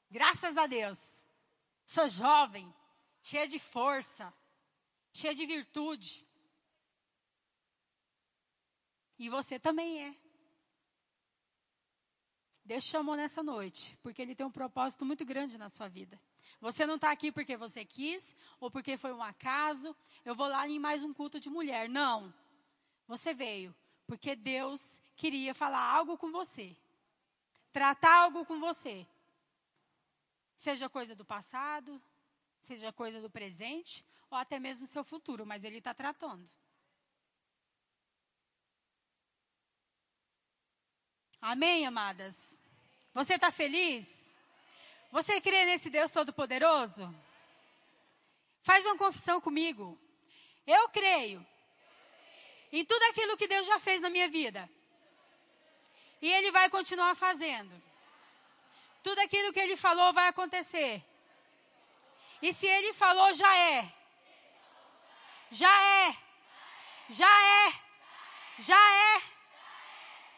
Graças 0.08 0.56
a 0.56 0.66
Deus. 0.66 1.25
Sou 1.86 2.08
jovem, 2.08 2.74
cheia 3.22 3.46
de 3.46 3.58
força, 3.58 4.34
cheia 5.12 5.34
de 5.34 5.46
virtude. 5.46 6.26
E 9.18 9.28
você 9.30 9.58
também 9.58 10.04
é. 10.04 10.14
Deus 12.64 12.84
chamou 12.84 13.14
nessa 13.14 13.42
noite, 13.42 13.96
porque 14.02 14.20
Ele 14.20 14.34
tem 14.34 14.44
um 14.44 14.50
propósito 14.50 15.04
muito 15.04 15.24
grande 15.24 15.56
na 15.56 15.68
sua 15.68 15.88
vida. 15.88 16.20
Você 16.60 16.84
não 16.84 16.96
está 16.96 17.12
aqui 17.12 17.30
porque 17.30 17.56
você 17.56 17.84
quis, 17.84 18.34
ou 18.58 18.70
porque 18.70 18.96
foi 18.96 19.12
um 19.12 19.22
acaso. 19.22 19.94
Eu 20.24 20.34
vou 20.34 20.48
lá 20.48 20.68
em 20.68 20.80
mais 20.80 21.04
um 21.04 21.14
culto 21.14 21.38
de 21.38 21.48
mulher. 21.48 21.88
Não. 21.88 22.34
Você 23.06 23.32
veio 23.32 23.74
porque 24.06 24.36
Deus 24.36 25.00
queria 25.16 25.54
falar 25.54 25.80
algo 25.80 26.16
com 26.16 26.30
você, 26.30 26.76
tratar 27.72 28.22
algo 28.22 28.44
com 28.44 28.58
você. 28.60 29.06
Seja 30.56 30.88
coisa 30.88 31.14
do 31.14 31.24
passado, 31.24 32.02
seja 32.60 32.92
coisa 32.92 33.20
do 33.20 33.30
presente, 33.30 34.04
ou 34.30 34.38
até 34.38 34.58
mesmo 34.58 34.86
seu 34.86 35.04
futuro, 35.04 35.46
mas 35.46 35.64
Ele 35.64 35.78
está 35.78 35.94
tratando. 35.94 36.50
Amém, 41.40 41.86
amadas? 41.86 42.58
Você 43.14 43.34
está 43.34 43.52
feliz? 43.52 44.36
Você 45.12 45.40
crê 45.40 45.64
nesse 45.66 45.88
Deus 45.88 46.10
Todo-Poderoso? 46.10 47.14
Faz 48.62 48.84
uma 48.84 48.98
confissão 48.98 49.40
comigo. 49.40 49.96
Eu 50.66 50.88
creio 50.88 51.46
em 52.72 52.84
tudo 52.84 53.02
aquilo 53.04 53.36
que 53.36 53.46
Deus 53.46 53.66
já 53.66 53.78
fez 53.78 54.00
na 54.00 54.10
minha 54.10 54.28
vida. 54.28 54.68
E 56.20 56.32
Ele 56.32 56.50
vai 56.50 56.68
continuar 56.68 57.14
fazendo. 57.14 57.85
Tudo 59.06 59.20
aquilo 59.20 59.52
que 59.52 59.60
Ele 59.60 59.76
falou 59.76 60.12
vai 60.12 60.26
acontecer. 60.26 61.00
E 62.42 62.52
se 62.52 62.66
Ele 62.66 62.92
falou, 62.92 63.32
já 63.34 63.56
é. 63.56 63.94
Já 65.48 65.82
é. 65.82 66.16
Já 67.08 67.34
é. 67.66 67.72
Já 68.58 68.82
é. 69.14 69.22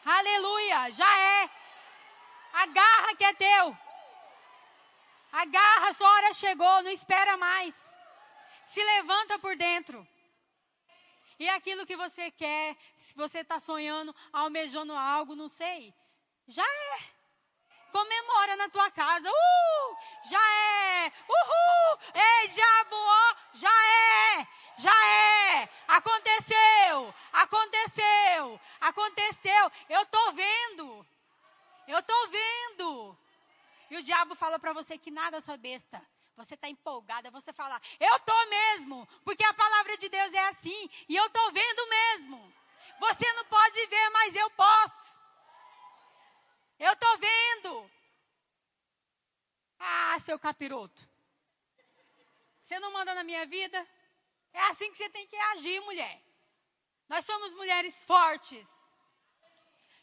Aleluia, 0.05 0.91
já 0.91 1.17
é. 1.19 1.49
Agarra 2.53 3.15
que 3.15 3.25
é 3.25 3.33
teu. 3.33 3.77
Agarra, 5.31 5.93
sua 5.95 6.07
hora 6.07 6.31
chegou, 6.35 6.83
não 6.83 6.91
espera 6.91 7.37
mais. 7.37 7.73
Se 8.67 8.83
levanta 8.83 9.39
por 9.39 9.55
dentro. 9.55 10.07
E 11.39 11.49
aquilo 11.49 11.87
que 11.87 11.97
você 11.97 12.29
quer, 12.29 12.77
se 12.95 13.15
você 13.15 13.39
está 13.39 13.59
sonhando, 13.59 14.15
almejando 14.31 14.93
algo, 14.93 15.35
não 15.35 15.49
sei, 15.49 15.91
já 16.47 16.63
é. 16.63 17.18
Comemora 17.91 18.55
na 18.55 18.69
tua 18.69 18.89
casa. 18.91 19.29
Uh! 19.29 19.97
Já 20.29 20.53
é. 20.53 21.11
Uhul! 21.27 21.99
Ei, 22.13 22.47
diabo, 22.47 22.95
ó, 22.95 23.35
já 23.53 23.85
é. 23.85 24.47
Já 24.77 25.07
é. 25.07 25.69
Aconteceu. 25.87 27.13
Aconteceu. 27.33 28.61
Aconteceu. 28.81 29.71
Eu 29.89 30.05
tô 30.05 30.31
vendo. 30.31 31.05
Eu 31.87 32.01
tô 32.03 32.27
vendo. 32.27 33.17
E 33.89 33.97
o 33.97 34.03
diabo 34.03 34.35
fala 34.35 34.59
para 34.59 34.73
você 34.73 34.97
que 34.97 35.11
nada 35.11 35.41
sua 35.41 35.57
besta 35.57 36.01
você 36.39 36.53
está 36.53 36.69
empolgada, 36.69 37.29
você 37.31 37.51
fala, 37.51 37.79
eu 37.99 38.15
estou 38.15 38.49
mesmo, 38.49 39.05
porque 39.25 39.43
a 39.43 39.53
palavra 39.53 39.97
de 39.97 40.07
Deus 40.07 40.33
é 40.33 40.47
assim, 40.47 40.89
e 41.09 41.13
eu 41.13 41.25
estou 41.25 41.51
vendo 41.51 41.89
mesmo. 41.89 42.53
Você 42.97 43.33
não 43.33 43.43
pode 43.43 43.85
ver, 43.87 44.09
mas 44.11 44.35
eu 44.35 44.49
posso. 44.51 45.18
Eu 46.79 46.93
estou 46.93 47.17
vendo. 47.17 47.91
Ah, 49.77 50.19
seu 50.21 50.39
capiroto. 50.39 51.07
Você 52.61 52.79
não 52.79 52.93
manda 52.93 53.13
na 53.13 53.23
minha 53.23 53.45
vida? 53.45 53.87
É 54.53 54.61
assim 54.67 54.91
que 54.91 54.97
você 54.97 55.09
tem 55.09 55.27
que 55.27 55.35
agir, 55.35 55.79
mulher. 55.81 56.21
Nós 57.07 57.25
somos 57.25 57.53
mulheres 57.55 58.03
fortes, 58.03 58.67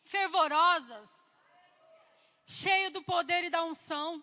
fervorosas, 0.05 1.09
cheias 2.45 2.93
do 2.93 3.03
poder 3.03 3.45
e 3.45 3.51
da 3.51 3.63
unção. 3.65 4.23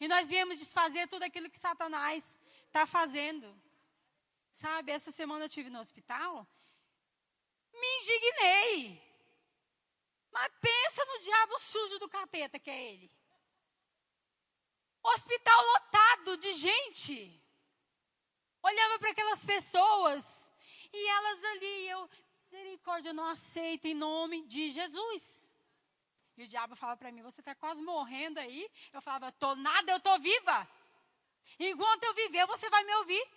E 0.00 0.08
nós 0.08 0.30
viemos 0.30 0.58
desfazer 0.58 1.06
tudo 1.08 1.22
aquilo 1.22 1.50
que 1.50 1.58
Satanás 1.58 2.40
está 2.66 2.86
fazendo. 2.86 3.54
Sabe, 4.50 4.92
essa 4.92 5.10
semana 5.12 5.44
eu 5.44 5.48
tive 5.48 5.70
no 5.70 5.80
hospital, 5.80 6.46
me 7.72 7.86
indignei. 7.98 9.01
Mas 10.32 10.50
pensa 10.60 11.04
no 11.04 11.18
diabo 11.18 11.58
sujo 11.58 11.98
do 11.98 12.08
capeta 12.08 12.58
que 12.58 12.70
é 12.70 12.92
ele. 12.92 13.10
Hospital 15.02 15.66
lotado 15.66 16.36
de 16.38 16.52
gente. 16.52 17.40
Olhava 18.62 18.98
para 18.98 19.10
aquelas 19.10 19.44
pessoas 19.44 20.52
e 20.92 21.08
elas 21.08 21.44
ali, 21.44 21.88
eu, 21.88 22.10
misericórdia, 22.40 23.12
não 23.12 23.26
aceito 23.26 23.86
em 23.86 23.94
nome 23.94 24.46
de 24.46 24.70
Jesus. 24.70 25.52
E 26.36 26.44
o 26.44 26.46
diabo 26.46 26.76
fala 26.76 26.96
para 26.96 27.10
mim: 27.12 27.22
Você 27.22 27.40
está 27.40 27.54
quase 27.54 27.82
morrendo 27.82 28.38
aí. 28.38 28.70
Eu 28.92 29.02
falava: 29.02 29.32
Tô 29.32 29.54
nada, 29.56 29.92
eu 29.92 30.00
tô 30.00 30.18
viva. 30.18 30.68
Enquanto 31.58 32.04
eu 32.04 32.14
viver, 32.14 32.46
você 32.46 32.70
vai 32.70 32.84
me 32.84 32.94
ouvir. 32.96 33.30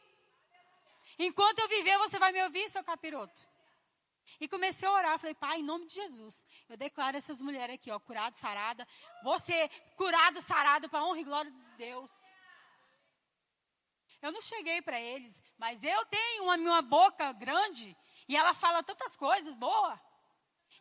Enquanto 1.18 1.60
eu 1.60 1.68
viver, 1.68 1.98
você 1.98 2.20
vai 2.20 2.32
me 2.32 2.44
ouvir, 2.44 2.70
seu 2.70 2.84
capiroto. 2.84 3.55
E 4.40 4.48
comecei 4.48 4.88
a 4.88 4.92
orar. 4.92 5.20
Falei, 5.20 5.36
pai, 5.36 5.60
em 5.60 5.64
nome 5.64 5.86
de 5.86 5.94
Jesus, 5.94 6.48
eu 6.70 6.78
declaro 6.78 7.18
essas 7.18 7.42
mulheres 7.42 7.76
aqui, 7.76 7.92
ó, 7.92 8.00
curado, 8.00 8.36
sarada. 8.36 8.88
Você 9.24 9.70
curado, 9.96 10.42
sarado, 10.42 10.90
para 10.90 11.04
honra 11.04 11.20
e 11.20 11.24
glória 11.24 11.52
de 11.52 11.72
Deus. 11.74 12.12
Eu 14.22 14.32
não 14.32 14.42
cheguei 14.42 14.82
para 14.82 15.00
eles, 15.00 15.42
mas 15.58 15.84
eu 15.84 16.06
tenho 16.06 16.46
uma 16.46 16.58
minha 16.58 16.82
boca 16.82 17.32
grande 17.34 17.96
e 18.28 18.36
ela 18.36 18.54
fala 18.54 18.84
tantas 18.84 19.16
coisas 19.16 19.56
boas. 19.56 20.00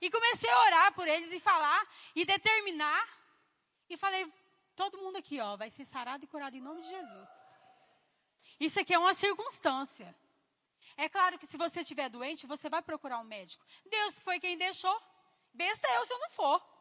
E 0.00 0.10
comecei 0.10 0.50
a 0.50 0.60
orar 0.62 0.94
por 0.94 1.06
eles 1.06 1.30
e 1.30 1.38
falar 1.38 1.86
e 2.14 2.24
determinar. 2.24 3.08
E 3.88 3.96
falei, 3.96 4.26
todo 4.74 4.98
mundo 4.98 5.16
aqui, 5.16 5.40
ó, 5.40 5.56
vai 5.56 5.70
ser 5.70 5.84
sarado 5.84 6.24
e 6.24 6.28
curado 6.28 6.56
em 6.56 6.60
nome 6.60 6.82
de 6.82 6.88
Jesus. 6.88 7.28
Isso 8.58 8.80
aqui 8.80 8.94
é 8.94 8.98
uma 8.98 9.14
circunstância. 9.14 10.14
É 10.96 11.08
claro 11.08 11.38
que 11.38 11.46
se 11.46 11.56
você 11.56 11.80
estiver 11.80 12.08
doente, 12.08 12.46
você 12.46 12.68
vai 12.68 12.82
procurar 12.82 13.18
um 13.18 13.24
médico. 13.24 13.64
Deus 13.86 14.18
foi 14.20 14.38
quem 14.38 14.56
deixou. 14.56 14.96
Besta 15.52 15.88
eu 15.88 16.06
se 16.06 16.12
eu 16.12 16.18
não 16.18 16.30
for. 16.30 16.74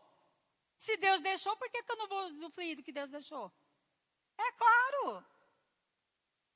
Se 0.78 0.98
Deus 0.98 1.22
deixou, 1.22 1.56
por 1.58 1.70
que, 1.70 1.82
que 1.82 1.92
eu 1.92 1.96
não 1.96 2.08
vou 2.08 2.26
usufruir 2.26 2.76
do 2.76 2.84
que 2.84 2.92
Deus 2.92 3.10
deixou? 3.10 3.52
É 4.38 4.52
claro. 4.52 5.26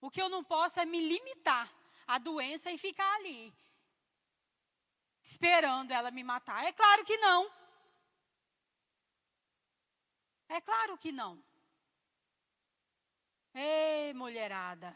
O 0.02 0.12
que 0.12 0.22
eu 0.22 0.30
não 0.30 0.44
posso 0.44 0.80
é 0.80 0.86
me 0.86 1.00
limitar 1.00 1.72
à 2.06 2.18
doença 2.18 2.72
e 2.72 2.78
ficar 2.78 3.12
ali, 3.16 3.54
esperando 5.24 5.92
ela 5.92 6.12
me 6.12 6.24
matar. 6.24 6.64
É 6.66 6.72
claro 6.72 7.04
que 7.04 7.18
não. 7.18 7.52
É 10.50 10.62
claro 10.62 10.98
que 10.98 11.12
não. 11.12 11.44
Ei, 13.54 14.14
mulherada. 14.14 14.96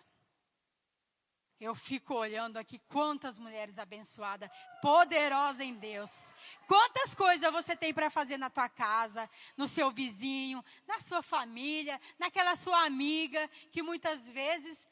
Eu 1.61 1.75
fico 1.75 2.15
olhando 2.15 2.57
aqui 2.57 2.79
quantas 2.89 3.37
mulheres 3.37 3.77
abençoadas, 3.77 4.49
poderosas 4.81 5.61
em 5.61 5.75
Deus. 5.75 6.33
Quantas 6.67 7.13
coisas 7.13 7.51
você 7.51 7.75
tem 7.75 7.93
para 7.93 8.09
fazer 8.09 8.35
na 8.37 8.49
tua 8.49 8.67
casa, 8.67 9.29
no 9.55 9.67
seu 9.67 9.91
vizinho, 9.91 10.65
na 10.87 10.99
sua 10.99 11.21
família, 11.21 12.01
naquela 12.17 12.55
sua 12.55 12.83
amiga 12.83 13.47
que 13.71 13.83
muitas 13.83 14.31
vezes 14.31 14.89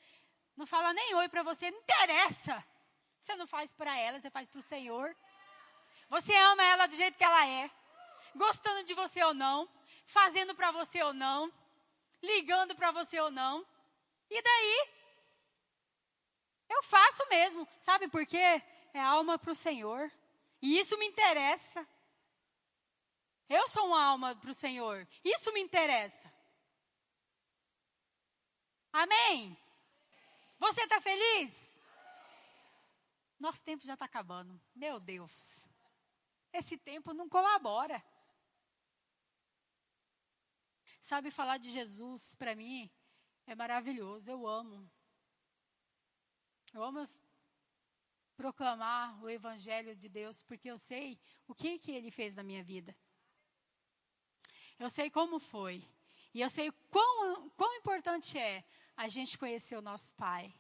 não 0.56 0.68
fala 0.68 0.94
nem 0.94 1.16
oi 1.16 1.28
para 1.28 1.42
você, 1.42 1.72
não 1.72 1.80
interessa. 1.80 2.64
Você 3.20 3.36
não 3.36 3.48
faz 3.48 3.74
para 3.74 3.98
ela, 3.98 4.20
você 4.20 4.30
faz 4.30 4.48
para 4.48 4.60
o 4.60 4.62
Senhor. 4.62 5.18
Você 6.08 6.36
ama 6.36 6.64
ela 6.66 6.86
do 6.86 6.96
jeito 6.96 7.18
que 7.18 7.24
ela 7.24 7.48
é, 7.48 7.72
gostando 8.36 8.84
de 8.84 8.94
você 8.94 9.24
ou 9.24 9.34
não, 9.34 9.68
fazendo 10.06 10.54
para 10.54 10.72
você 10.72 11.02
ou 11.02 11.14
não, 11.14 11.52
ligando 12.22 12.76
para 12.76 12.92
você 12.92 13.20
ou 13.20 13.32
não. 13.32 13.66
E 14.30 14.40
daí? 14.40 14.99
Eu 16.80 16.84
faço 16.84 17.28
mesmo. 17.28 17.68
Sabe 17.82 18.08
por 18.08 18.26
quê? 18.26 18.64
É 18.94 19.02
alma 19.02 19.38
para 19.38 19.52
o 19.52 19.56
Senhor. 19.56 20.10
E 20.62 20.80
isso 20.80 20.98
me 20.98 21.06
interessa. 21.06 21.86
Eu 23.50 23.68
sou 23.68 23.88
uma 23.88 24.02
alma 24.02 24.34
para 24.34 24.50
o 24.50 24.54
Senhor. 24.54 25.06
Isso 25.22 25.52
me 25.52 25.60
interessa. 25.60 26.34
Amém? 28.94 29.58
Você 30.58 30.82
está 30.84 31.02
feliz? 31.02 31.78
Nosso 33.38 33.62
tempo 33.62 33.86
já 33.86 33.96
está 33.96 34.06
acabando. 34.06 34.60
Meu 34.74 35.02
Deus. 35.02 35.68
Esse 36.54 36.78
tempo 36.78 37.14
não 37.14 37.28
colabora. 37.28 38.02
Sabe, 41.02 41.30
falar 41.30 41.58
de 41.58 41.72
Jesus, 41.72 42.36
para 42.36 42.56
mim, 42.56 42.90
é 43.46 43.54
maravilhoso. 43.54 44.32
Eu 44.32 44.48
amo. 44.48 44.90
Eu 46.74 46.84
amo 46.84 47.08
proclamar 48.38 49.22
o 49.24 49.30
Evangelho 49.30 49.96
de 49.96 50.08
Deus, 50.08 50.44
porque 50.44 50.70
eu 50.70 50.78
sei 50.78 51.20
o 51.48 51.56
que, 51.56 51.80
que 51.80 51.92
Ele 51.92 52.12
fez 52.12 52.36
na 52.36 52.44
minha 52.44 52.64
vida. 52.64 52.96
Eu 54.78 54.90
sei 54.90 55.10
como 55.10 55.40
foi. 55.40 55.84
E 56.34 56.42
eu 56.42 56.50
sei 56.50 56.72
quão, 56.92 57.50
quão 57.52 57.76
importante 57.76 58.38
é 58.38 58.64
a 58.96 59.08
gente 59.08 59.38
conhecer 59.38 59.76
o 59.78 59.82
nosso 59.82 60.14
Pai. 60.16 60.54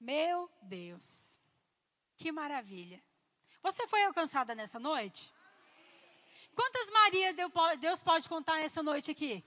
Meu 0.00 0.50
Deus, 0.62 1.40
que 2.16 2.32
maravilha. 2.32 3.02
Você 3.62 3.86
foi 3.86 4.02
alcançada 4.04 4.54
nessa 4.54 4.78
noite? 4.78 5.32
Quantas 6.54 6.90
Marias 6.90 7.36
Deus 7.78 8.02
pode 8.02 8.28
contar 8.28 8.56
nessa 8.56 8.82
noite 8.82 9.10
aqui? 9.10 9.44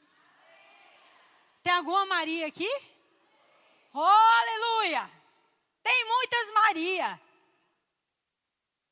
Tem 1.63 1.73
alguma 1.73 2.05
Maria 2.05 2.47
aqui? 2.47 2.69
Oh, 3.93 3.99
aleluia! 3.99 5.09
Tem 5.83 6.05
muitas 6.07 6.53
Maria. 6.53 7.21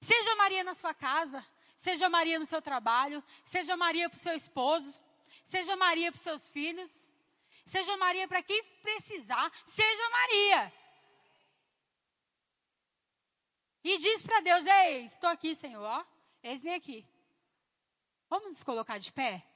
Seja 0.01 0.35
Maria 0.35 0.63
na 0.63 0.73
sua 0.73 0.93
casa, 0.93 1.45
seja 1.75 2.09
Maria 2.09 2.39
no 2.39 2.45
seu 2.45 2.61
trabalho, 2.61 3.23
seja 3.45 3.77
Maria 3.77 4.09
para 4.09 4.17
o 4.17 4.19
seu 4.19 4.33
esposo, 4.33 4.99
seja 5.43 5.75
Maria 5.75 6.11
para 6.11 6.17
os 6.17 6.23
seus 6.23 6.49
filhos, 6.49 7.11
seja 7.65 7.95
Maria 7.97 8.27
para 8.27 8.41
quem 8.41 8.63
precisar, 8.81 9.51
seja 9.65 10.09
Maria. 10.09 10.73
E 13.83 13.97
diz 13.97 14.21
para 14.23 14.41
Deus: 14.41 14.65
Ei, 14.65 15.05
estou 15.05 15.29
aqui, 15.29 15.55
Senhor, 15.55 15.83
ó, 15.83 16.05
eis-me 16.43 16.73
aqui. 16.73 17.07
Vamos 18.29 18.51
nos 18.51 18.63
colocar 18.63 18.97
de 18.97 19.11
pé? 19.11 19.48